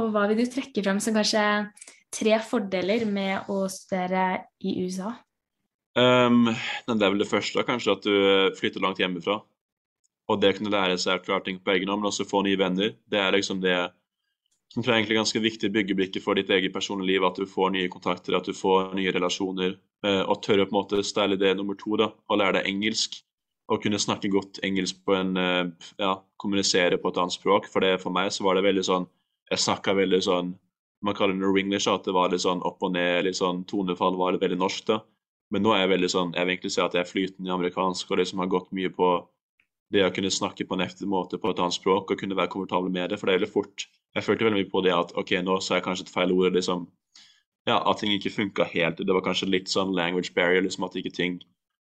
Og 0.00 0.08
hva 0.14 0.22
vil 0.30 0.40
du 0.40 0.48
trekke 0.48 0.80
frem 0.80 1.02
som 1.04 1.12
kanskje 1.18 1.42
tre 2.14 2.38
fordeler 2.44 3.04
med 3.08 3.50
å 3.52 3.64
studere 3.72 4.44
i 4.60 4.78
USA? 4.84 5.12
Um, 5.98 6.50
det 6.86 6.98
er 6.98 7.10
vel 7.10 7.22
det 7.22 7.30
første, 7.30 7.64
kanskje 7.66 7.94
at 7.96 8.06
du 8.06 8.58
flytter 8.58 8.84
langt 8.84 9.00
hjemmefra. 9.02 9.40
Og 10.28 10.40
det 10.40 10.52
å 10.52 10.58
kunne 10.58 10.72
lære 10.74 10.98
seg 11.00 11.24
klare 11.24 11.46
ting 11.46 11.60
på 11.64 11.72
egen 11.74 11.88
hånd, 11.90 12.02
men 12.02 12.10
også 12.10 12.28
få 12.28 12.42
nye 12.44 12.58
venner. 12.60 12.92
Det 13.08 13.20
er 13.20 13.32
liksom 13.34 13.62
det 13.64 13.78
som 14.68 14.82
tror 14.82 14.92
jeg 14.92 15.00
egentlig 15.00 15.14
er 15.16 15.22
ganske 15.22 15.40
viktig 15.40 15.68
byggebrikke 15.72 16.20
for 16.20 16.36
ditt 16.36 16.50
eget 16.52 16.74
personlige 16.74 17.14
liv. 17.14 17.24
At 17.24 17.38
du 17.40 17.48
får 17.48 17.72
nye 17.72 17.88
kontakter, 17.92 18.36
at 18.36 18.48
du 18.48 18.52
får 18.56 18.92
nye 18.98 19.14
relasjoner. 19.16 19.78
Eh, 20.04 20.20
og 20.20 20.42
tørre 20.44 20.66
på 20.68 20.74
en 20.74 20.80
måte 20.82 21.00
style 21.06 21.38
det 21.40 21.54
nummer 21.56 21.78
to, 21.80 21.96
da, 22.00 22.10
å 22.12 22.36
lære 22.36 22.58
deg 22.58 22.68
engelsk. 22.74 23.16
Og 23.72 23.82
kunne 23.84 24.00
snakke 24.00 24.30
godt 24.32 24.60
engelsk 24.64 25.00
på 25.04 25.16
en 25.16 25.36
eh, 25.40 25.90
Ja, 26.00 26.18
kommunisere 26.40 27.00
på 27.00 27.12
et 27.12 27.20
annet 27.20 27.36
språk. 27.36 27.68
For 27.72 27.84
det, 27.84 27.96
for 28.04 28.12
meg 28.12 28.28
så 28.34 28.44
var 28.44 28.58
det 28.58 28.66
veldig 28.68 28.84
sånn 28.84 29.08
Jeg 29.48 29.64
snakka 29.64 29.96
veldig 29.96 30.20
sånn 30.24 30.52
Man 31.04 31.14
kaller 31.14 31.38
det 31.38 31.60
English, 31.60 31.88
at 31.90 32.04
det 32.04 32.14
var 32.14 32.32
litt 32.32 32.42
sånn 32.42 32.62
opp 32.66 32.82
og 32.82 32.92
ned, 32.94 33.24
litt 33.24 33.38
sånn 33.38 33.62
tonefall 33.70 34.16
var 34.18 34.34
det 34.34 34.42
veldig 34.42 34.58
norsk, 34.58 34.86
da. 34.88 35.00
Men 35.50 35.64
nå 35.64 35.72
er 35.72 35.84
jeg 35.84 35.92
veldig 35.94 36.08
sånn 36.12 36.32
Jeg 36.36 36.44
vil 36.44 36.54
egentlig 36.54 36.72
si 36.74 36.80
at 36.84 36.94
jeg 36.96 37.00
er 37.04 37.08
flytende 37.08 37.48
i 37.48 37.54
amerikansk, 37.54 38.10
og 38.10 38.20
liksom 38.20 38.42
har 38.42 38.50
gått 38.52 38.72
mye 38.76 38.90
på 38.92 39.12
det 39.94 40.02
å 40.04 40.12
kunne 40.12 40.30
snakke 40.32 40.66
på 40.68 40.76
en 40.76 40.84
ekte 40.84 41.08
måte 41.08 41.38
på 41.40 41.48
et 41.48 41.60
annet 41.62 41.76
språk 41.78 42.10
og 42.12 42.20
kunne 42.20 42.36
være 42.36 42.52
komfortabel 42.52 42.92
med 42.92 43.08
det. 43.10 43.18
For 43.20 43.28
det 43.28 43.34
er 43.34 43.40
veldig 43.40 43.54
fort 43.54 43.86
Jeg 44.16 44.24
følte 44.24 44.44
veldig 44.48 44.58
mye 44.62 44.72
på 44.72 44.82
det 44.84 44.92
at 44.92 45.12
OK, 45.20 45.34
nå 45.44 45.58
sa 45.64 45.78
jeg 45.78 45.84
kanskje 45.84 46.08
et 46.08 46.12
feil 46.12 46.32
ord. 46.34 46.52
liksom, 46.52 46.86
ja, 47.68 47.78
At 47.78 48.00
ting 48.00 48.12
ikke 48.12 48.34
funka 48.34 48.64
helt. 48.72 48.98
Det 48.98 49.14
var 49.14 49.24
kanskje 49.24 49.48
litt 49.48 49.68
sånn 49.68 49.94
language 49.96 50.34
barrier, 50.34 50.62
liksom 50.64 50.84
at 50.84 50.96
ikke 50.96 51.14
ting 51.14 51.38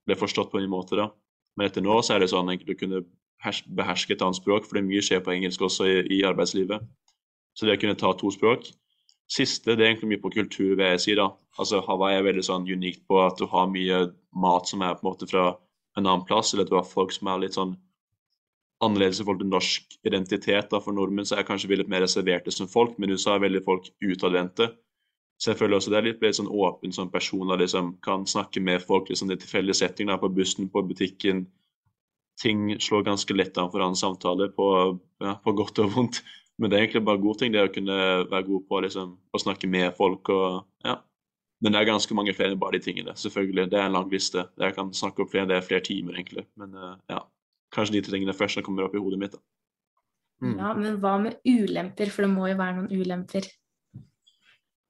ble 0.07 0.17
forstått 0.17 0.53
på 0.53 0.61
en 0.61 0.71
måte. 0.71 0.97
da. 0.97 1.11
Men 1.57 1.67
etter 1.67 1.85
nå 1.85 1.97
så 2.03 2.15
er 2.15 2.21
det 2.21 2.31
sånn 2.33 2.49
enkelt 2.53 2.77
å 2.77 2.81
kunne 2.81 3.03
beherske 3.77 4.15
et 4.15 4.23
annet 4.23 4.37
språk, 4.37 4.65
for 4.65 4.77
det 4.77 4.85
er 4.85 4.89
mye 4.89 5.05
skjer 5.05 5.25
på 5.25 5.33
engelsk 5.33 5.65
også 5.65 5.89
i, 5.89 5.97
i 6.21 6.23
arbeidslivet. 6.29 6.85
Så 7.57 7.67
det 7.67 7.77
å 7.77 7.81
kunne 7.81 7.99
ta 7.99 8.13
to 8.17 8.31
språk 8.33 8.69
Siste 9.31 9.77
det 9.77 9.85
er 9.85 9.93
egentlig 9.93 10.15
mye 10.15 10.23
på 10.25 10.33
kultur, 10.35 10.75
vil 10.75 10.89
jeg 10.89 11.03
si. 11.05 11.15
da. 11.19 11.29
Altså 11.59 11.83
Hawaii 11.87 12.19
er 12.19 12.27
veldig 12.27 12.43
sånn 12.47 12.67
unikt 12.67 13.05
på 13.07 13.21
at 13.23 13.39
du 13.39 13.47
har 13.53 13.71
mye 13.71 14.09
mat 14.35 14.71
som 14.71 14.83
er 14.83 14.97
på 14.97 15.05
en 15.05 15.11
måte 15.13 15.29
fra 15.31 15.45
en 15.99 16.07
annen 16.07 16.27
plass, 16.27 16.53
eller 16.53 16.67
at 16.67 16.73
du 16.73 16.79
har 16.79 16.89
folk 16.89 17.15
som 17.15 17.31
er 17.31 17.45
litt 17.45 17.59
sånn 17.59 17.77
annerledes 18.85 19.21
i 19.21 19.25
forhold 19.27 19.43
til 19.45 19.53
norsk 19.53 19.97
identitet. 20.09 20.71
Da. 20.73 20.81
For 20.83 20.97
nordmenn 20.97 21.29
så 21.29 21.39
er 21.39 21.47
kanskje 21.47 21.71
vi 21.71 21.79
litt 21.81 21.91
mer 21.93 22.03
reserverte 22.05 22.53
som 22.55 22.71
folk, 22.71 22.97
men 22.99 23.13
USA 23.15 23.37
er 23.37 23.45
veldig 23.45 23.63
folk 23.67 23.91
utadvendte. 24.01 24.71
Så 25.41 25.53
jeg 25.53 25.61
føler 25.61 25.79
også 25.79 25.93
det 25.93 26.01
er 26.01 26.09
litt 26.11 26.21
mer 26.21 26.35
sånn 26.37 26.51
åpen 26.53 26.93
som 26.93 27.13
person 27.13 27.49
og 27.49 27.63
liksom, 27.63 27.95
kan 28.05 28.27
snakke 28.29 28.61
med 28.65 28.83
folk 28.85 29.09
liksom, 29.09 29.31
i 29.33 29.39
tilfeldige 29.41 29.79
settinger, 29.79 30.21
på 30.21 30.29
bussen, 30.37 30.69
på 30.73 30.83
butikken. 30.85 31.47
Ting 32.41 32.67
slår 32.81 33.07
ganske 33.09 33.37
lett 33.37 33.57
an 33.61 33.71
for 33.73 33.85
annen 33.85 33.97
samtale, 33.97 34.51
på, 34.57 34.67
ja, 35.25 35.39
på, 35.45 35.55
godt 35.57 35.81
og 35.81 35.95
vondt. 35.97 36.21
Men 36.61 36.71
det 36.71 36.77
er 36.77 36.85
egentlig 36.85 37.07
bare 37.09 37.23
god 37.23 37.39
ting, 37.41 37.55
det 37.55 37.63
å 37.65 37.73
kunne 37.73 37.99
være 38.29 38.47
god 38.47 38.67
på 38.69 38.81
liksom, 38.85 39.15
å 39.17 39.41
snakke 39.41 39.69
med 39.71 39.95
folk. 39.97 40.29
og 40.29 40.61
ja. 40.85 40.99
Men 41.61 41.73
det 41.73 41.81
er 41.81 41.89
ganske 41.89 42.17
mange 42.17 42.35
flere 42.37 42.53
enn 42.53 42.61
bare 42.61 42.77
de 42.77 42.85
tingene. 42.85 43.17
selvfølgelig. 43.17 43.71
Det 43.73 43.81
er 43.81 43.89
en 43.89 43.97
lang 43.97 44.13
liste. 44.13 44.45
Jeg 44.61 44.77
kan 44.77 44.93
snakke 44.97 45.25
opp 45.25 45.33
flere, 45.33 45.49
det 45.49 45.57
er 45.57 45.65
flere 45.65 45.85
timer, 45.85 46.21
egentlig. 46.21 46.45
Men 46.61 46.77
uh, 46.77 46.95
ja 47.09 47.25
kanskje 47.75 47.97
de 47.97 48.03
to 48.05 48.15
tingene 48.15 48.37
først 48.37 48.59
som 48.59 48.67
kommer 48.67 48.87
opp 48.87 48.95
i 48.95 49.03
hodet 49.03 49.19
mitt. 49.21 49.37
Da. 49.37 49.43
Mm. 50.43 50.59
Ja, 50.59 50.75
Men 50.75 51.01
hva 51.03 51.17
med 51.23 51.41
ulemper, 51.47 52.11
for 52.11 52.27
det 52.27 52.33
må 52.33 52.49
jo 52.49 52.59
være 52.59 52.77
noen 52.79 52.93
ulemper? 52.93 53.49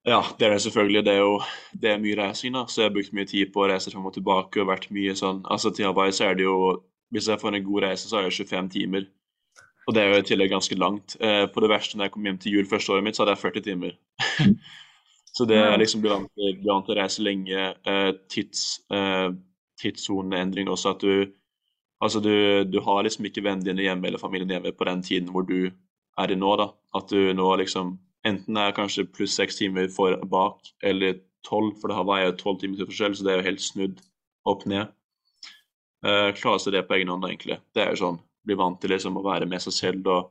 Ja, 0.09 0.23
det 0.39 0.47
er 0.47 0.55
det 0.55 0.62
selvfølgelig. 0.65 1.05
Det 1.05 1.12
er 1.12 1.19
jo 1.21 1.41
det 1.77 1.91
er 1.91 2.00
mye 2.00 2.17
reising, 2.17 2.55
da. 2.57 2.65
Så 2.67 2.83
jeg 2.83 2.89
har 2.89 2.95
brukt 2.95 3.17
mye 3.17 3.29
tid 3.29 3.50
på 3.53 3.65
å 3.65 3.69
reise 3.69 3.93
frem 3.93 4.07
og 4.09 4.15
tilbake 4.17 4.62
og 4.62 4.71
vært 4.71 4.89
mye 4.95 5.12
sånn 5.19 5.43
Altså 5.45 5.75
til 5.77 5.91
Hawaii 5.91 6.15
så 6.17 6.31
er 6.31 6.39
det 6.39 6.47
jo 6.47 6.55
Hvis 7.12 7.29
jeg 7.29 7.41
får 7.43 7.57
en 7.59 7.67
god 7.67 7.83
reise, 7.85 8.09
så 8.09 8.17
har 8.17 8.29
jeg 8.29 8.47
25 8.47 8.71
timer. 8.71 9.09
Og 9.90 9.94
det 9.97 10.04
er 10.04 10.12
jo 10.12 10.18
i 10.23 10.26
tillegg 10.28 10.52
ganske 10.52 10.76
langt. 10.78 11.16
Eh, 11.18 11.49
på 11.50 11.62
det 11.64 11.68
verste 11.73 11.99
når 11.99 12.06
jeg 12.06 12.12
kom 12.14 12.26
hjem 12.28 12.37
til 12.38 12.52
jul 12.54 12.68
første 12.70 12.92
året 12.94 13.02
mitt, 13.02 13.16
så 13.18 13.25
hadde 13.25 13.35
jeg 13.35 13.42
40 13.42 13.64
timer. 13.66 13.97
så 15.35 15.47
det 15.50 15.56
er 15.59 15.80
liksom 15.82 16.04
blir 16.04 16.14
vant 16.14 16.87
til 16.87 16.94
å 16.94 16.99
reise 17.00 17.25
lenge. 17.26 17.64
Eh, 17.90 18.11
tids, 18.30 18.62
eh, 18.94 19.32
tidssoneendring 19.82 20.70
også, 20.70 20.94
at 20.94 21.06
du 21.06 21.37
Altså, 22.00 22.16
du, 22.25 22.64
du, 22.64 22.78
har 22.80 23.02
liksom 23.04 23.26
ikke 23.28 23.42
vennene 23.44 23.66
dine 23.66 23.82
hjemme 23.85 24.09
eller 24.09 24.16
familien 24.16 24.49
hjemme 24.49 24.70
på 24.73 24.87
den 24.88 25.02
tiden 25.04 25.26
hvor 25.35 25.44
du 25.44 25.68
er 26.16 26.30
i 26.32 26.37
nå, 26.38 26.54
da. 26.56 26.70
At 26.97 27.12
du 27.12 27.35
nå 27.37 27.49
liksom 27.61 27.99
enten 28.25 28.56
er 28.56 28.73
kanskje 28.73 29.04
pluss 29.04 29.35
seks 29.37 29.59
timer 29.59 29.90
for 29.92 30.16
bak, 30.32 30.70
eller 30.80 31.18
tolv, 31.44 31.75
for 31.76 31.92
det 31.92 31.99
har 31.99 32.09
veie 32.09 32.32
tolv 32.40 32.56
timer 32.62 32.80
til 32.80 32.88
forskjell, 32.88 33.18
så 33.18 33.26
det 33.26 33.35
er 33.35 33.42
jo 33.42 33.49
helt 33.50 33.64
snudd 33.66 34.00
opp 34.49 34.64
ned. 34.64 34.88
Uh, 36.00 36.32
klare 36.40 36.62
seg 36.64 36.78
det 36.78 36.87
på 36.88 36.97
egen 36.97 37.12
hånd, 37.12 37.28
egentlig. 37.28 37.61
Det 37.76 37.85
er 37.85 37.92
jo 37.92 38.00
sånn, 38.00 38.20
bli 38.47 38.56
vant 38.59 38.80
til 38.80 38.94
liksom 38.94 39.18
å 39.20 39.25
være 39.25 39.49
med 39.49 39.62
seg 39.64 39.76
selv 39.76 40.09
og 40.11 40.30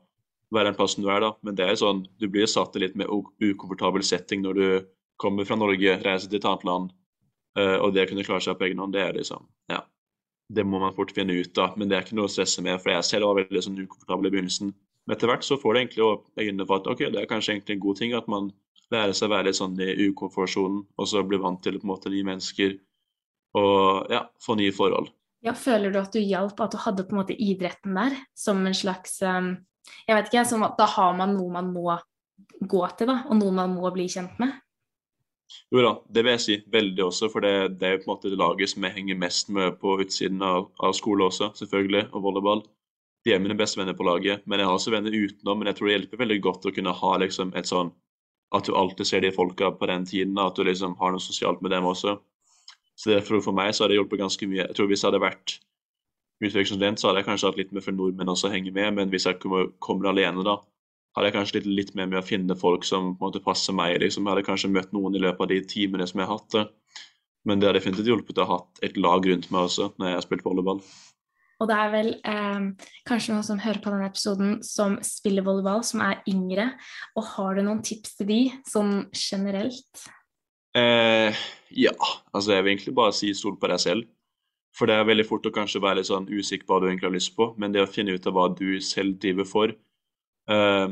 være 0.56 0.72
den 0.72 0.80
plassen 0.80 1.06
du 1.06 1.12
er, 1.14 1.22
da. 1.22 1.34
Men 1.46 1.58
det 1.58 1.66
er 1.66 1.76
jo 1.76 1.84
sånn, 1.84 2.02
du 2.20 2.26
blir 2.32 2.50
satt 2.50 2.76
i 2.76 2.84
litt 2.86 2.98
mer 2.98 3.12
ukomfortabel 3.12 4.06
setting 4.06 4.42
når 4.46 4.60
du 4.60 4.90
kommer 5.22 5.46
fra 5.46 5.60
Norge, 5.60 6.00
reiser 6.02 6.32
til 6.32 6.40
et 6.40 6.48
annet 6.50 6.66
land, 6.66 6.92
uh, 7.60 7.78
og 7.84 7.94
det 7.94 8.08
å 8.08 8.10
kunne 8.10 8.26
klare 8.26 8.46
seg 8.46 8.58
på 8.58 8.70
egen 8.70 8.82
hånd, 8.82 8.96
det 8.96 9.04
er 9.04 9.18
liksom, 9.20 9.46
ja 9.70 9.84
det 10.50 10.66
må 10.66 10.80
man 10.82 10.96
fort 10.98 11.14
finne 11.14 11.36
ut 11.38 11.58
av, 11.62 11.76
men 11.78 11.90
det 11.90 11.98
er 11.98 12.06
ikke 12.06 12.18
noe 12.18 12.30
å 12.30 12.32
stresse 12.32 12.62
med. 12.66 12.80
For 12.82 12.92
jeg 12.94 13.06
selv 13.06 13.30
var 13.30 13.44
veldig 13.44 13.62
sånn 13.66 13.78
ukomfortabel 13.84 14.30
i 14.30 14.34
begynnelsen. 14.34 14.72
Men 15.06 15.16
etter 15.16 15.30
hvert 15.30 15.46
så 15.46 15.60
får 15.62 15.76
det 15.76 15.84
egentlig 15.84 16.08
øynene 16.42 16.66
for 16.66 16.82
at 16.82 16.90
ok, 16.90 17.06
det 17.14 17.22
er 17.22 17.30
kanskje 17.30 17.56
egentlig 17.56 17.78
en 17.78 17.84
god 17.86 18.00
ting 18.02 18.16
at 18.18 18.30
man 18.32 18.50
lærer 18.94 19.14
seg 19.14 19.30
å 19.30 19.34
være 19.36 19.50
litt 19.50 19.60
sånn 19.60 19.78
i 19.86 20.10
ukomfortsonen, 20.10 20.82
og 20.98 21.10
så 21.10 21.22
bli 21.26 21.38
vant 21.42 21.62
til 21.66 21.78
på 21.78 21.86
en 21.86 21.92
måte 21.92 22.10
nye 22.14 22.26
mennesker 22.26 22.76
og 23.60 24.10
ja, 24.14 24.24
få 24.42 24.58
nye 24.58 24.74
forhold. 24.74 25.12
Ja, 25.46 25.54
Føler 25.56 25.94
du 25.94 26.00
at 26.02 26.14
du 26.14 26.20
hjalp, 26.20 26.60
at 26.60 26.74
du 26.76 26.82
hadde 26.84 27.06
på 27.08 27.16
en 27.16 27.22
måte 27.22 27.36
idretten 27.36 27.96
der 27.96 28.16
som 28.36 28.60
en 28.68 28.76
slags 28.76 29.22
um, 29.24 29.54
Jeg 30.08 30.18
vet 30.18 30.28
ikke, 30.28 30.46
som 30.48 30.66
at 30.68 30.76
da 30.80 30.88
har 30.92 31.14
man 31.16 31.38
noe 31.38 31.54
man 31.54 31.70
må 31.72 31.94
gå 32.60 32.82
til, 32.98 33.08
da, 33.08 33.22
og 33.30 33.40
noe 33.40 33.56
man 33.56 33.72
må 33.76 33.90
bli 33.96 34.08
kjent 34.12 34.36
med? 34.42 34.58
Jo 35.74 35.82
da, 35.84 35.94
det 36.14 36.24
vil 36.24 36.36
jeg 36.36 36.44
si. 36.44 36.58
Veldig 36.72 37.06
også. 37.08 37.30
For 37.34 37.46
det, 37.46 37.80
det 37.82 37.88
er 37.88 38.02
på 38.02 38.10
en 38.10 38.14
måte 38.14 38.32
det 38.32 38.40
laget 38.40 38.74
som 38.74 38.86
jeg 38.86 38.96
henger 38.98 39.18
mest 39.22 39.50
med 39.54 39.80
på 39.82 39.96
utsiden 40.04 40.44
av, 40.46 40.70
av 40.84 40.94
skole 40.98 41.26
også, 41.26 41.52
selvfølgelig, 41.58 42.10
og 42.14 42.26
volleyball. 42.26 42.64
De 43.26 43.34
er 43.34 43.42
mine 43.42 43.58
beste 43.58 43.80
venner 43.80 43.98
på 43.98 44.06
laget. 44.08 44.46
Men 44.46 44.62
jeg 44.62 44.70
har 44.70 44.78
også 44.78 44.94
venner 44.94 45.16
utenom. 45.16 45.60
Men 45.60 45.72
jeg 45.72 45.80
tror 45.80 45.90
det 45.90 45.96
hjelper 45.98 46.22
veldig 46.24 46.40
godt 46.46 46.70
å 46.70 46.74
kunne 46.76 46.96
ha 47.02 47.16
liksom 47.24 47.56
et 47.58 47.70
sånn 47.70 47.92
At 48.56 48.66
du 48.66 48.74
alltid 48.74 49.06
ser 49.06 49.22
de 49.22 49.30
folka 49.30 49.68
på 49.78 49.86
den 49.86 50.08
tiden, 50.10 50.38
at 50.42 50.56
du 50.58 50.64
liksom 50.66 50.96
har 50.98 51.12
noe 51.14 51.22
sosialt 51.22 51.60
med 51.62 51.70
dem 51.70 51.86
også. 51.86 52.16
Så 53.00 53.14
derfor 53.14 53.40
for 53.44 53.56
meg 53.56 53.72
så 53.72 53.86
har 53.86 53.92
det 53.92 54.00
hjulpet 54.00 54.20
ganske 54.20 54.48
mye. 54.50 54.66
Jeg 54.66 54.76
tror 54.76 54.90
Hvis 54.92 55.04
jeg 55.04 55.08
hadde 55.08 55.24
vært 55.24 55.60
utvekslingsstudent, 56.44 57.00
så 57.00 57.10
hadde 57.10 57.22
jeg 57.22 57.30
kanskje 57.30 57.52
hatt 57.52 57.60
litt 57.60 57.72
mer 57.76 57.84
for 57.86 57.96
nordmenn 57.96 58.32
også 58.32 58.50
å 58.50 58.54
henge 58.54 58.74
med. 58.76 58.96
Men 58.98 59.14
hvis 59.14 59.28
jeg 59.28 59.40
kommer, 59.40 59.70
kommer 59.84 60.12
alene, 60.12 60.44
da, 60.48 60.58
hadde 61.16 61.30
jeg 61.30 61.38
kanskje 61.38 61.58
litt, 61.60 61.70
litt 61.80 61.94
mer 62.00 62.10
med 62.12 62.22
å 62.22 62.26
finne 62.26 62.58
folk 62.60 62.88
som 62.88 63.14
på 63.14 63.24
en 63.24 63.32
måte 63.32 63.44
passer 63.44 63.76
meg. 63.76 63.98
Liksom. 64.04 64.28
Jeg 64.28 64.36
hadde 64.36 64.48
kanskje 64.48 64.72
møtt 64.74 64.92
noen 64.96 65.16
i 65.16 65.24
løpet 65.24 65.46
av 65.46 65.52
de 65.52 65.62
timene 65.72 66.08
som 66.10 66.20
jeg 66.22 66.30
har 66.30 66.40
hatt 66.42 66.58
det. 66.58 66.66
Men 67.48 67.62
det 67.62 67.70
har 67.70 67.78
definitivt 67.78 68.12
hjulpet 68.12 68.42
å 68.44 68.50
ha 68.50 68.60
et 68.84 69.00
lag 69.00 69.24
rundt 69.32 69.48
meg 69.48 69.70
også 69.70 69.94
når 69.96 70.12
jeg 70.12 70.20
har 70.20 70.28
spilt 70.28 70.46
volleyball. 70.48 70.84
Og 71.60 71.68
det 71.68 71.76
er 71.76 71.90
vel 71.92 72.14
eh, 72.28 72.68
kanskje 73.08 73.34
noen 73.34 73.48
som 73.48 73.60
hører 73.60 73.82
på 73.84 73.92
denne 73.92 74.08
episoden 74.08 74.60
som 74.64 74.96
spiller 75.04 75.44
volleyball, 75.44 75.84
som 75.88 76.04
er 76.04 76.22
yngre. 76.32 76.70
Og 77.20 77.26
har 77.34 77.56
du 77.56 77.66
noen 77.66 77.84
tips 77.84 78.16
til 78.20 78.30
de, 78.32 78.40
sånn 78.68 78.94
generelt? 79.16 80.08
Eh, 80.78 81.36
ja, 81.70 81.94
altså 82.34 82.54
jeg 82.54 82.64
vil 82.64 82.74
egentlig 82.74 82.96
bare 82.98 83.16
si 83.16 83.34
stol 83.34 83.58
på 83.60 83.70
deg 83.72 83.82
selv. 83.82 84.10
For 84.78 84.90
det 84.90 84.96
er 84.96 85.08
veldig 85.10 85.26
fort 85.26 85.48
å 85.50 85.54
kanskje 85.54 85.82
være 85.82 86.00
litt 86.00 86.10
sånn 86.10 86.30
usikker 86.30 86.68
på 86.68 86.76
hva 86.76 86.84
du 86.84 86.90
egentlig 86.90 87.10
har 87.10 87.16
lyst 87.16 87.34
på, 87.36 87.50
men 87.58 87.74
det 87.74 87.82
å 87.84 87.90
finne 87.90 88.14
ut 88.14 88.28
av 88.30 88.36
hva 88.38 88.48
du 88.54 88.80
selv 88.86 89.18
driver 89.22 89.48
for, 89.50 89.74
eh, 90.54 90.90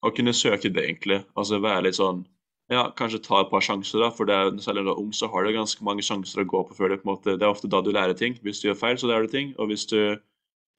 å 0.00 0.12
kunne 0.16 0.32
søke 0.36 0.72
det, 0.72 0.84
egentlig. 0.86 1.20
Altså 1.36 1.60
være 1.60 1.88
litt 1.88 2.00
sånn 2.00 2.24
ja, 2.70 2.84
kanskje 2.94 3.18
ta 3.24 3.40
et 3.42 3.50
par 3.50 3.64
sjanser, 3.66 3.98
da. 3.98 4.10
For 4.14 4.28
det 4.30 4.34
er, 4.36 4.50
selv 4.62 4.80
om 4.80 4.86
du 4.86 4.90
er 4.92 4.98
ung, 5.02 5.10
så 5.16 5.28
har 5.32 5.44
du 5.44 5.52
ganske 5.56 5.84
mange 5.86 6.04
sjanser 6.06 6.42
å 6.42 6.48
gå 6.52 6.62
på 6.68 6.76
før 6.78 6.92
det 6.92 7.00
på 7.02 7.08
en 7.08 7.12
måte 7.16 7.34
Det 7.34 7.42
er 7.42 7.50
ofte 7.50 7.70
da 7.70 7.80
du 7.82 7.90
lærer 7.90 8.14
ting. 8.14 8.36
Hvis 8.46 8.62
du 8.62 8.68
gjør 8.68 8.78
feil, 8.78 8.98
så 9.00 9.10
lærer 9.10 9.26
du 9.26 9.32
ting. 9.32 9.50
Og 9.58 9.72
hvis 9.72 9.88
du 9.90 9.98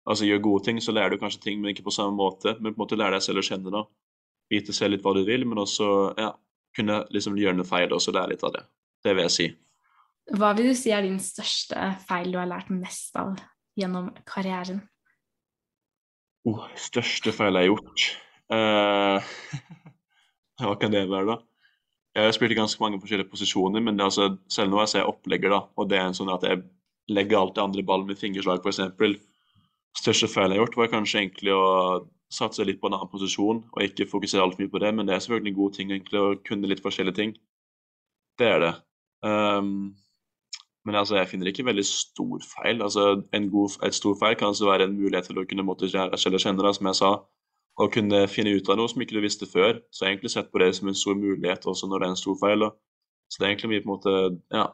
altså, 0.07 0.23
gjør 0.25 0.45
gode 0.45 0.63
ting, 0.69 0.79
så 0.79 0.95
lærer 0.95 1.11
du 1.11 1.19
kanskje 1.19 1.43
ting, 1.43 1.59
men 1.59 1.73
ikke 1.73 1.83
på 1.89 1.91
samme 1.91 2.15
måte. 2.15 2.55
Men 2.61 2.71
på 2.71 2.79
en 2.79 2.83
måte 2.85 2.99
lære 2.99 3.19
deg 3.19 3.25
selv 3.27 3.43
å 3.43 3.45
kjenne, 3.45 3.73
da. 3.75 3.83
Vite 4.51 4.75
selv 4.75 4.95
litt 4.95 5.03
hva 5.03 5.13
du 5.17 5.25
vil, 5.27 5.43
men 5.47 5.59
også 5.59 5.89
ja, 6.17 6.31
kunne 6.77 7.01
liksom 7.11 7.37
gjøre 7.39 7.57
noe 7.57 7.67
feil 7.67 7.91
og 7.93 8.01
så 8.03 8.13
lære 8.15 8.33
litt 8.33 8.45
av 8.47 8.55
det. 8.55 8.63
Det 9.03 9.15
vil 9.15 9.25
jeg 9.27 9.35
si. 9.35 9.47
Hva 10.37 10.53
vil 10.55 10.71
du 10.71 10.77
si 10.77 10.93
er 10.93 11.03
din 11.03 11.19
største 11.21 11.91
feil 12.07 12.31
du 12.31 12.39
har 12.39 12.49
lært 12.49 12.69
mest 12.73 13.15
av 13.19 13.35
gjennom 13.79 14.11
karrieren? 14.27 14.83
Oh, 16.47 16.65
største 16.79 17.33
feil 17.35 17.57
jeg 17.57 17.67
har 17.67 17.69
gjort 17.69 18.05
uh, 18.55 19.33
Hva 20.61 20.75
kan 20.81 20.93
det 20.93 21.03
være, 21.09 21.35
da? 21.35 21.37
Jeg 22.17 22.27
har 22.27 22.33
spilt 22.35 22.53
i 22.55 22.57
ganske 22.57 22.81
mange 22.83 22.99
forskjellige 22.99 23.31
posisjoner, 23.31 23.83
men 23.83 23.95
det, 23.95 24.03
altså, 24.03 24.33
selv 24.51 24.73
nå 24.73 24.81
er 24.81 24.89
jeg 24.97 25.07
opplegger, 25.07 25.53
da, 25.53 25.61
og 25.79 25.87
det 25.87 25.99
er 25.99 26.09
en 26.09 26.17
sånn 26.17 26.31
at 26.33 26.43
jeg 26.43 26.59
legger 27.11 27.53
det 27.55 27.63
andre 27.63 27.85
ballen 27.87 28.09
med 28.09 28.19
fingerslag, 28.19 28.59
f.eks. 28.65 29.21
Største 30.01 30.27
feil 30.31 30.51
jeg 30.51 30.59
har 30.59 30.65
gjort, 30.65 30.75
var 30.79 30.91
kanskje 30.91 31.21
egentlig 31.21 31.53
å 31.55 31.63
satse 32.31 32.63
litt 32.65 32.79
på 32.81 32.89
en 32.89 32.95
annen 32.97 33.11
posisjon 33.11 33.63
og 33.71 33.81
ikke 33.83 34.07
fokusere 34.09 34.43
altfor 34.43 34.63
mye 34.63 34.71
på 34.71 34.81
det, 34.83 34.91
men 34.95 35.07
det 35.07 35.15
er 35.15 35.23
selvfølgelig 35.23 35.51
en 35.51 35.59
god 35.59 35.73
ting 35.77 35.91
egentlig 35.91 36.21
å 36.21 36.37
kunne 36.47 36.69
litt 36.71 36.83
forskjellige 36.83 37.19
ting. 37.19 37.33
Det 38.39 38.47
er 38.47 38.63
det. 38.63 38.71
Um, 39.27 39.91
men 40.85 40.97
altså, 40.97 41.17
jeg 41.19 41.29
finner 41.29 41.51
ikke 41.51 41.67
veldig 41.67 41.83
stor 41.85 42.41
feil. 42.55 42.81
Altså, 42.81 43.21
god, 43.53 43.77
et 43.85 43.97
stor 43.97 44.15
feil 44.17 44.37
kan 44.37 44.49
altså 44.49 44.69
være 44.69 44.87
en 44.89 44.97
mulighet 44.97 45.29
til 45.29 45.41
å 45.41 45.45
kunne 45.45 45.65
måtte 45.67 45.89
selv 45.91 46.39
kjenne 46.41 46.65
det, 46.65 46.73
som 46.77 46.89
jeg 46.89 46.99
sa. 47.01 47.11
Og 47.81 47.91
kunne 47.93 48.25
finne 48.29 48.55
ut 48.57 48.69
av 48.69 48.79
noe 48.79 48.89
som 48.89 49.03
ikke 49.03 49.15
du 49.19 49.21
visste 49.23 49.47
før. 49.49 49.77
Så 49.91 50.03
jeg 50.03 50.07
har 50.07 50.15
egentlig 50.15 50.33
sett 50.33 50.49
på 50.51 50.61
det 50.63 50.71
som 50.77 50.89
en 50.89 50.97
stor 50.97 51.17
mulighet 51.17 51.67
også 51.69 51.89
når 51.89 52.01
det 52.01 52.07
er 52.07 52.15
en 52.15 52.23
stor 52.23 52.39
feil. 52.41 52.65
Da. 52.65 52.71
Så 53.29 53.39
det 53.39 53.45
er 53.45 53.53
egentlig 53.53 53.71
mye 53.73 53.83
på 53.83 53.89
en 53.89 53.93
måte 53.93 54.15
ja, 54.57 54.65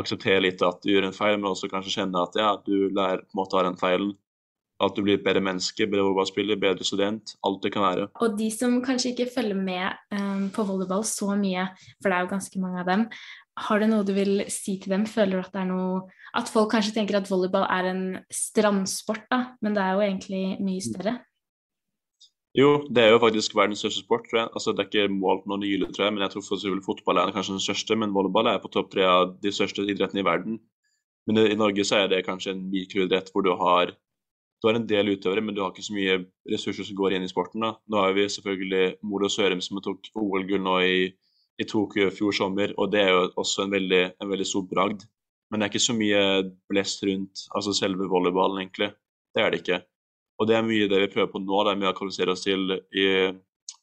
akseptere 0.00 0.42
litt 0.42 0.64
at 0.66 0.82
du 0.82 0.90
gjør 0.92 1.06
en 1.08 1.16
feil, 1.16 1.38
men 1.38 1.52
også 1.52 1.70
kanskje 1.70 1.94
kjenne 2.00 2.26
at 2.26 2.36
ja, 2.38 2.50
du 2.66 2.90
lærer 2.90 3.22
på 3.22 3.36
en 3.36 3.42
måte 3.44 3.60
av 3.60 3.66
den 3.68 3.78
feilen. 3.80 4.12
At 4.82 4.96
du 4.96 5.04
blir 5.04 5.18
et 5.18 5.24
bedre 5.24 5.42
menneske, 5.44 5.86
bedre 5.86 6.08
volleyballspiller, 6.08 6.58
bedre 6.58 6.86
student. 6.86 7.36
Alt 7.46 7.62
det 7.62 7.70
kan 7.74 7.84
være. 7.84 8.08
Og 8.24 8.34
de 8.38 8.48
som 8.50 8.80
kanskje 8.82 9.12
ikke 9.12 9.28
følger 9.30 9.58
med 9.58 10.16
um, 10.16 10.48
på 10.54 10.64
volleyball 10.66 11.04
så 11.06 11.36
mye, 11.38 11.68
for 12.00 12.10
det 12.10 12.18
er 12.18 12.26
jo 12.26 12.32
ganske 12.32 12.62
mange 12.62 12.82
av 12.82 12.90
dem, 12.90 13.06
har 13.60 13.82
du 13.82 13.86
noe 13.86 14.04
du 14.08 14.14
vil 14.16 14.46
si 14.50 14.78
til 14.80 14.94
dem? 14.94 15.04
Føler 15.06 15.36
du 15.36 15.42
at 15.42 15.52
det 15.52 15.60
er 15.60 15.68
noe 15.68 16.06
At 16.32 16.48
folk 16.48 16.70
kanskje 16.72 16.94
tenker 16.96 17.18
at 17.18 17.28
volleyball 17.28 17.66
er 17.68 17.90
en 17.90 18.04
strandsport, 18.32 19.26
da, 19.28 19.42
men 19.60 19.76
det 19.76 19.82
er 19.84 19.98
jo 19.98 20.04
egentlig 20.06 20.44
mye 20.64 20.80
større? 20.80 21.18
Jo, 22.56 22.70
det 22.88 23.02
er 23.02 23.10
jo 23.12 23.20
faktisk 23.20 23.54
verdens 23.56 23.80
største 23.80 24.02
sport, 24.04 24.24
tror 24.28 24.38
jeg. 24.42 24.48
Altså, 24.52 24.72
det 24.72 24.82
er 24.82 24.88
ikke 24.88 25.12
målt 25.12 25.44
noe 25.48 25.60
nylig, 25.60 25.90
tror 25.92 26.06
jeg, 26.06 26.14
men 26.16 26.24
jeg 26.24 26.34
tror 26.34 26.44
for 26.44 26.80
fotball 26.86 27.20
er 27.20 27.32
kanskje 27.36 27.56
den 27.56 27.64
største. 27.64 27.96
Men 27.96 28.12
volleyball 28.16 28.48
er 28.48 28.60
på 28.60 28.72
topp 28.72 28.90
tre 28.92 29.04
av 29.08 29.34
de 29.44 29.52
største 29.52 29.84
idrettene 29.84 30.20
i 30.20 30.26
verden. 30.26 30.58
Men 31.28 31.38
i 31.44 31.56
Norge 31.56 31.84
så 31.84 32.02
er 32.02 32.10
det 32.12 32.24
kanskje 32.26 32.52
en 32.52 32.64
mikroidrett 32.72 33.30
hvor 33.32 33.44
du 33.46 33.52
har 33.60 33.94
du 34.62 34.68
har 34.68 34.78
en 34.78 34.86
del 34.86 35.10
utøvere, 35.16 35.42
men 35.42 35.56
du 35.56 35.60
har 35.64 35.72
ikke 35.72 35.82
så 35.82 35.94
mye 35.96 36.20
ressurser 36.52 36.86
som 36.86 36.96
går 36.96 37.16
inn 37.16 37.26
i 37.26 37.30
sporten. 37.30 37.64
da. 37.64 37.74
Nå 37.90 37.98
har 37.98 38.14
vi 38.14 38.28
selvfølgelig 38.30 39.02
Molo 39.02 39.30
Sørum 39.32 39.60
som 39.60 39.80
tok 39.82 40.12
OL-gull 40.14 40.62
nå 40.62 40.78
i 40.86 40.96
i 41.60 41.66
Tokyo 41.68 42.08
i 42.08 42.14
fjor 42.14 42.34
sommer, 42.36 42.72
og 42.80 42.92
det 42.92 43.02
er 43.02 43.10
jo 43.12 43.24
også 43.40 43.66
en 43.66 43.74
veldig, 43.74 44.02
en 44.20 44.30
veldig 44.30 44.46
stor 44.48 44.64
bragd. 44.70 45.04
Men 45.50 45.60
det 45.60 45.66
er 45.66 45.72
ikke 45.72 45.84
så 45.84 45.96
mye 45.96 46.22
blest 46.70 47.04
rundt 47.04 47.44
altså 47.52 47.74
selve 47.76 48.08
volleyballen, 48.08 48.62
egentlig. 48.62 48.92
Det 49.34 49.42
er 49.42 49.52
det 49.52 49.60
ikke. 49.62 49.82
Og 50.40 50.48
det 50.48 50.56
er 50.56 50.66
mye 50.66 50.88
det 50.88 51.02
vi 51.04 51.10
prøver 51.12 51.30
på 51.32 51.42
nå, 51.42 51.58
det 51.64 51.74
er 51.74 51.80
mye 51.82 51.92
å 51.92 51.98
kvalifisere 51.98 52.32
oss 52.32 52.44
til 52.46 52.72
i 52.72 53.06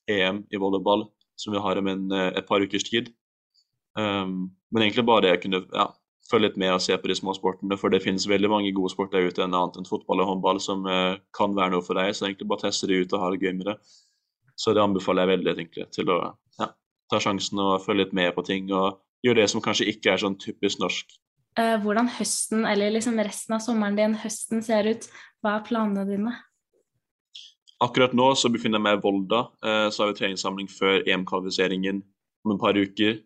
EM 0.09 0.43
i 0.49 0.61
volleyball, 0.61 1.05
som 1.37 1.53
vi 1.53 1.61
har 1.61 1.79
om 1.79 1.91
en, 1.91 2.07
et 2.33 2.47
par 2.49 2.65
ukers 2.65 2.87
tid. 2.87 3.13
Um, 3.97 4.49
men 4.73 4.85
egentlig 4.85 5.05
bare 5.05 5.27
det 5.27 5.35
jeg 5.35 5.43
kunne 5.45 5.61
ja, 5.65 5.87
følge 6.29 6.49
litt 6.49 6.59
med 6.61 6.75
og 6.75 6.83
se 6.83 6.97
på 6.97 7.09
de 7.09 7.17
små 7.17 7.33
sportene, 7.37 7.77
for 7.79 7.93
det 7.93 8.03
finnes 8.03 8.27
veldig 8.29 8.51
mange 8.51 8.73
gode 8.75 8.93
sport 8.93 9.13
der 9.13 9.25
ute 9.27 9.43
enn 9.43 9.55
annet 9.55 9.79
enn 9.79 9.89
fotball 9.89 10.21
og 10.23 10.29
håndball 10.33 10.61
som 10.63 10.85
uh, 10.85 11.17
kan 11.35 11.55
være 11.57 11.73
noe 11.73 11.85
for 11.85 11.99
deg, 11.99 12.13
så 12.13 12.27
egentlig 12.27 12.49
bare 12.51 12.67
teste 12.67 12.89
det 12.89 13.01
ut 13.01 13.15
og 13.15 13.23
ha 13.23 13.31
det 13.33 13.41
gøy 13.41 13.55
med 13.57 13.71
det. 13.71 13.77
Så 14.59 14.75
det 14.75 14.83
anbefaler 14.83 15.25
jeg 15.25 15.33
veldig 15.37 15.53
egentlig 15.55 15.87
til 15.95 16.11
å 16.13 16.19
ja, 16.59 16.69
ta 17.09 17.21
sjansen 17.23 17.61
og 17.63 17.79
følge 17.85 18.05
litt 18.05 18.17
med 18.17 18.35
på 18.35 18.45
ting 18.45 18.69
og 18.75 18.99
gjøre 19.25 19.41
det 19.41 19.49
som 19.51 19.63
kanskje 19.63 19.89
ikke 19.91 20.13
er 20.13 20.21
sånn 20.21 20.37
typisk 20.39 20.81
norsk. 20.83 21.17
Eh, 21.59 21.75
hvordan 21.81 22.11
høsten, 22.19 22.67
eller 22.67 22.93
liksom 22.93 23.17
resten 23.25 23.57
av 23.57 23.63
sommeren 23.63 23.97
din, 23.97 24.13
høsten 24.21 24.61
ser 24.63 24.87
ut, 24.87 25.09
hva 25.43 25.57
er 25.57 25.65
planene 25.65 26.05
dine? 26.07 26.35
Akkurat 27.83 28.13
nå 28.15 28.27
så 28.35 28.51
befinner 28.51 28.77
jeg 28.77 28.85
meg 28.85 28.99
i 28.99 29.03
Volda. 29.03 29.45
Eh, 29.63 29.87
så 29.89 30.03
har 30.03 30.11
vi 30.11 30.19
treningssamling 30.19 30.69
før 30.71 31.01
EM-kvalifiseringen 31.07 32.03
om 32.45 32.55
et 32.55 32.61
par 32.61 32.77
uker. 32.77 33.19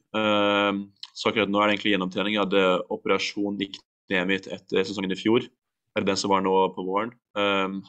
Så 1.14 1.30
akkurat 1.30 1.52
nå 1.52 1.62
er 1.62 1.70
det 1.70 1.76
egentlig 1.76 1.94
gjennomtrening. 1.94 2.36
Jeg 2.36 2.46
hadde 2.46 2.64
operasjon 2.94 3.60
i 3.62 3.70
kneet 3.74 4.30
mitt 4.30 4.48
etter 4.52 4.84
sesongen 4.84 5.14
i 5.14 5.20
fjor. 5.20 5.46
Eller 5.94 6.08
den 6.10 6.18
som 6.18 6.34
var 6.34 6.42
nå 6.42 6.54
på 6.74 6.86
våren. 6.88 7.14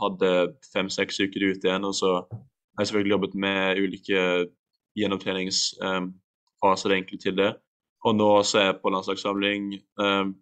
Hadde 0.01 0.33
fem-seks 0.75 1.23
uker 1.25 1.47
ute 1.49 1.69
igjen. 1.69 1.89
Og 1.89 1.95
så 1.97 2.11
har 2.21 2.83
jeg 2.83 2.91
selvfølgelig 2.91 3.15
jobbet 3.15 3.35
med 3.47 3.81
ulike 3.81 4.21
gjennomtreningsfaser 5.01 6.91
um, 6.91 6.97
egentlig 6.97 7.21
til 7.25 7.37
det. 7.39 7.55
Og 8.05 8.17
nå 8.19 8.31
så 8.45 8.61
er 8.61 8.67
jeg 8.69 8.81
på 8.83 8.93
landslagssamling. 8.93 9.63
Um, 9.97 10.35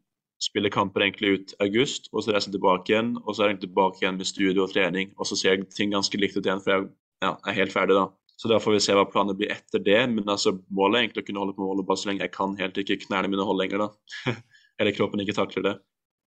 spiller 0.43 0.73
kamper 0.75 1.01
egentlig 1.05 1.29
ut 1.37 1.55
august, 1.63 2.09
og 2.13 2.25
så 2.25 2.33
reiser 2.35 2.51
jeg 2.51 2.57
tilbake 2.57 2.91
igjen. 2.91 3.15
Og 3.23 3.37
så 3.37 3.45
er 3.45 3.53
jeg 3.53 3.63
tilbake 3.63 4.03
igjen 4.03 4.19
med 4.19 4.27
studio 4.27 4.67
og 4.67 4.73
trening, 4.75 5.13
og 5.19 5.29
så 5.29 5.39
ser 5.39 5.55
jeg 5.55 5.69
ting 5.77 5.95
ganske 5.95 6.19
likt 6.19 6.37
ut 6.37 6.47
igjen, 6.47 6.63
for 6.65 6.75
jeg 6.75 6.89
ja, 7.23 7.37
er 7.47 7.59
helt 7.61 7.75
ferdig 7.75 7.95
da. 7.99 8.09
Så 8.41 8.51
da 8.51 8.59
får 8.63 8.77
vi 8.77 8.81
se 8.83 8.97
hva 8.97 9.05
planen 9.07 9.37
blir 9.39 9.53
etter 9.55 9.83
det. 9.83 10.01
Men 10.11 10.31
altså, 10.33 10.57
målet 10.75 10.99
er 10.99 11.07
egentlig 11.07 11.25
å 11.25 11.29
kunne 11.29 11.45
holde 11.45 11.57
på 11.57 11.63
med 11.63 11.73
volleyball 11.73 12.01
så 12.01 12.11
lenge 12.11 12.27
jeg 12.27 12.35
kan. 12.35 12.57
Helt 12.59 12.81
ikke 12.83 13.01
knærne 13.05 13.31
mine 13.31 13.47
holder 13.47 13.65
lenger, 13.67 13.87
da. 13.87 14.33
Eller 14.81 14.97
kroppen 14.97 15.23
ikke 15.23 15.37
takler 15.37 15.69
det. 15.69 15.77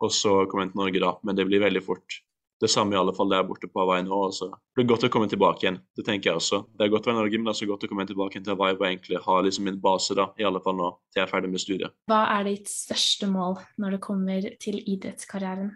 Og 0.03 0.13
så 0.13 0.43
kommer 0.51 0.67
jeg 0.67 0.75
til 0.75 0.83
Norge, 0.83 1.03
da. 1.07 1.15
Men 1.27 1.39
det 1.39 1.49
blir 1.49 1.63
veldig 1.63 1.85
fort 1.87 2.23
det 2.63 2.71
samme 2.71 2.95
i 2.95 2.99
alle 2.99 3.11
fall 3.15 3.31
der 3.33 3.43
borte 3.43 3.67
på 3.67 3.83
Hawaii 3.83 4.05
nå. 4.07 4.19
Også. 4.29 4.47
det 4.47 4.79
blir 4.79 4.87
godt 4.93 5.09
å 5.09 5.11
komme 5.11 5.27
tilbake 5.31 5.65
igjen. 5.65 5.81
Det 5.99 6.05
tenker 6.07 6.31
jeg 6.31 6.39
også. 6.39 6.61
Det 6.79 6.87
er 6.87 6.93
godt 6.93 7.09
å 7.09 7.11
være 7.11 7.17
i 7.17 7.21
Norge, 7.21 7.41
men 7.41 7.49
det 7.49 7.55
er 7.57 7.59
så 7.59 7.67
godt 7.67 7.87
å 7.87 7.91
komme 7.91 8.07
tilbake 8.07 8.37
igjen 8.37 8.45
til 8.47 8.55
Hawaii 8.55 8.77
og 8.77 8.85
egentlig 8.87 9.23
ha 9.25 9.39
liksom 9.43 9.67
min 9.67 9.81
base, 9.83 10.15
da, 10.19 10.29
i 10.39 10.47
alle 10.47 10.63
fall 10.63 10.79
nå, 10.79 10.93
til 11.11 11.23
jeg 11.23 11.27
er 11.27 11.33
ferdig 11.33 11.51
med 11.51 11.65
studiet. 11.65 11.97
Hva 12.11 12.21
er 12.37 12.47
ditt 12.47 12.71
største 12.71 13.27
mål 13.31 13.59
når 13.83 13.97
det 13.97 14.01
kommer 14.07 14.47
til 14.63 14.79
idrettskarrieren? 14.79 15.73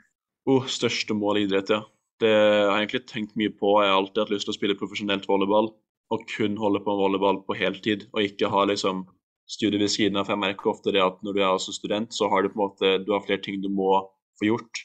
Oh, 0.47 0.69
største 0.71 1.17
mål 1.19 1.43
i 1.43 1.47
idrett, 1.49 1.75
ja. 1.75 1.83
Det 2.23 2.31
har 2.31 2.79
jeg 2.79 2.87
egentlig 2.87 3.03
tenkt 3.11 3.35
mye 3.37 3.51
på. 3.53 3.75
Jeg 3.83 3.91
har 3.91 3.99
alltid 3.99 4.23
hatt 4.23 4.33
lyst 4.33 4.47
til 4.49 4.55
å 4.55 4.57
spille 4.61 4.79
profesjonelt 4.79 5.27
volleyball 5.29 5.73
og 6.13 6.27
kun 6.31 6.57
holde 6.61 6.83
på 6.83 6.93
med 6.93 7.03
volleyball 7.03 7.41
på 7.47 7.57
heltid, 7.59 8.07
og 8.13 8.23
ikke 8.23 8.51
ha 8.53 8.65
liksom 8.71 9.05
studiet 9.51 9.83
ved 9.83 9.91
siden 9.91 10.19
av. 10.19 10.27
For 10.27 10.37
jeg 10.37 10.43
merker 10.45 10.73
ofte 10.73 10.93
det 10.95 11.03
at 11.03 11.19
når 11.25 11.37
du 11.37 11.41
er 11.43 11.49
også 11.51 11.75
student, 11.75 12.15
så 12.15 12.29
har 12.31 12.43
du 12.43 12.51
på 12.53 12.59
en 12.59 12.65
måte 12.65 12.93
du 13.07 13.13
har 13.15 13.25
flere 13.25 13.43
ting 13.43 13.63
du 13.63 13.71
må 13.73 14.05
få 14.39 14.51
gjort. 14.51 14.85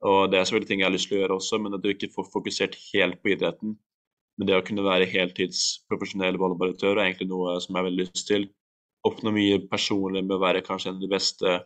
Og 0.00 0.30
Det 0.30 0.38
er 0.38 0.44
selvfølgelig 0.44 0.68
ting 0.68 0.80
jeg 0.80 0.88
har 0.88 0.96
lyst 0.96 1.08
til 1.10 1.18
å 1.18 1.20
gjøre 1.20 1.36
også, 1.36 1.58
men 1.60 1.74
at 1.76 1.82
du 1.82 1.90
ikke 1.92 2.12
får 2.14 2.30
fokusert 2.32 2.76
helt 2.92 3.20
på 3.22 3.34
idretten. 3.34 3.76
Men 4.38 4.48
det 4.48 4.56
å 4.56 4.64
kunne 4.64 4.86
være 4.86 5.10
heltidsprofesjonell 5.10 6.38
volleyballutøver 6.40 6.96
er 6.96 7.10
egentlig 7.10 7.28
noe 7.28 7.58
som 7.60 7.74
jeg 7.74 7.82
har 7.82 7.88
veldig 7.90 8.06
lyst 8.06 8.26
til. 8.30 8.46
Oppnå 9.04 9.32
mye 9.36 9.58
personlig 9.68 10.22
med 10.24 10.38
å 10.38 10.40
være 10.40 10.64
kanskje 10.64 10.90
en 10.90 10.96
av 10.96 11.04
de 11.04 11.10
beste, 11.12 11.58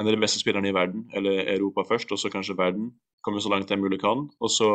en 0.00 0.08
av 0.08 0.10
de 0.10 0.22
beste 0.22 0.42
spillerne 0.42 0.72
i 0.72 0.74
verden, 0.74 1.06
eller 1.14 1.44
Europa 1.54 1.86
først, 1.86 2.10
og 2.10 2.18
så 2.18 2.32
kanskje 2.32 2.58
verden. 2.58 2.90
Komme 3.22 3.42
så 3.42 3.52
langt 3.52 3.70
jeg 3.70 3.78
mulig 3.78 4.00
kan. 4.02 4.26
Og 4.40 4.50
så 4.50 4.70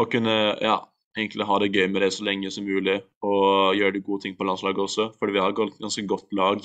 å 0.00 0.06
kunne 0.08 0.36
ja, 0.64 0.78
egentlig 1.18 1.46
ha 1.46 1.58
det 1.58 1.72
gøy 1.74 1.88
med 1.90 2.04
det 2.04 2.12
så 2.14 2.26
lenge 2.26 2.50
som 2.54 2.66
mulig, 2.66 3.00
og 3.22 3.74
gjøre 3.78 3.96
de 3.96 4.04
gode 4.04 4.26
ting 4.26 4.36
på 4.38 4.46
landslaget 4.46 4.84
også. 4.86 5.10
Fordi 5.18 5.34
vi 5.36 5.42
har 5.42 5.50
et 5.50 5.80
ganske 5.80 6.06
godt 6.06 6.32
lag. 6.36 6.62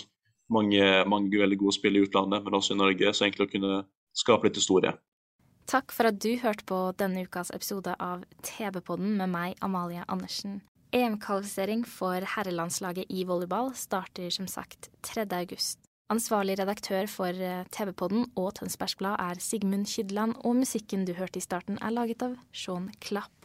Mange, 0.50 0.86
mange 1.10 1.42
veldig 1.42 1.58
gode 1.58 1.74
spill 1.74 1.98
i 1.98 2.06
utlandet, 2.06 2.44
men 2.44 2.54
også 2.54 2.76
i 2.76 2.82
Norge. 2.82 3.14
Så 3.14 3.26
egentlig 3.26 3.48
å 3.48 3.52
kunne 3.52 3.82
skape 4.16 4.48
litt 4.48 4.60
historie. 4.62 4.94
Takk 5.66 5.90
for 5.96 6.12
at 6.12 6.20
du 6.22 6.36
hørte 6.38 6.66
på 6.70 6.78
denne 7.00 7.26
ukas 7.26 7.50
episode 7.56 7.96
av 7.98 8.22
TV-podden 8.46 9.16
med 9.18 9.32
meg, 9.34 9.58
Amalie 9.66 10.06
Andersen. 10.06 10.60
EM-kvalifisering 10.94 11.82
for 11.90 12.24
herrelandslaget 12.36 13.10
i 13.10 13.26
volleyball 13.28 13.74
starter 13.76 14.30
som 14.32 14.46
sagt 14.48 14.92
3. 15.04 15.26
august. 15.34 15.82
Ansvarlig 16.14 16.60
redaktør 16.60 17.10
for 17.10 17.34
eh, 17.34 17.66
TV-podden 17.74 18.28
og 18.38 18.52
Tønsbergs 18.60 18.94
Blad 19.00 19.18
er 19.18 19.42
Sigmund 19.42 19.90
Kydland, 19.90 20.36
og 20.46 20.60
musikken 20.62 21.08
du 21.08 21.16
hørte 21.18 21.42
i 21.42 21.44
starten 21.44 21.82
er 21.82 21.96
laget 21.96 22.22
av 22.22 22.38
Sean 22.54 22.92
Klapp. 23.02 23.45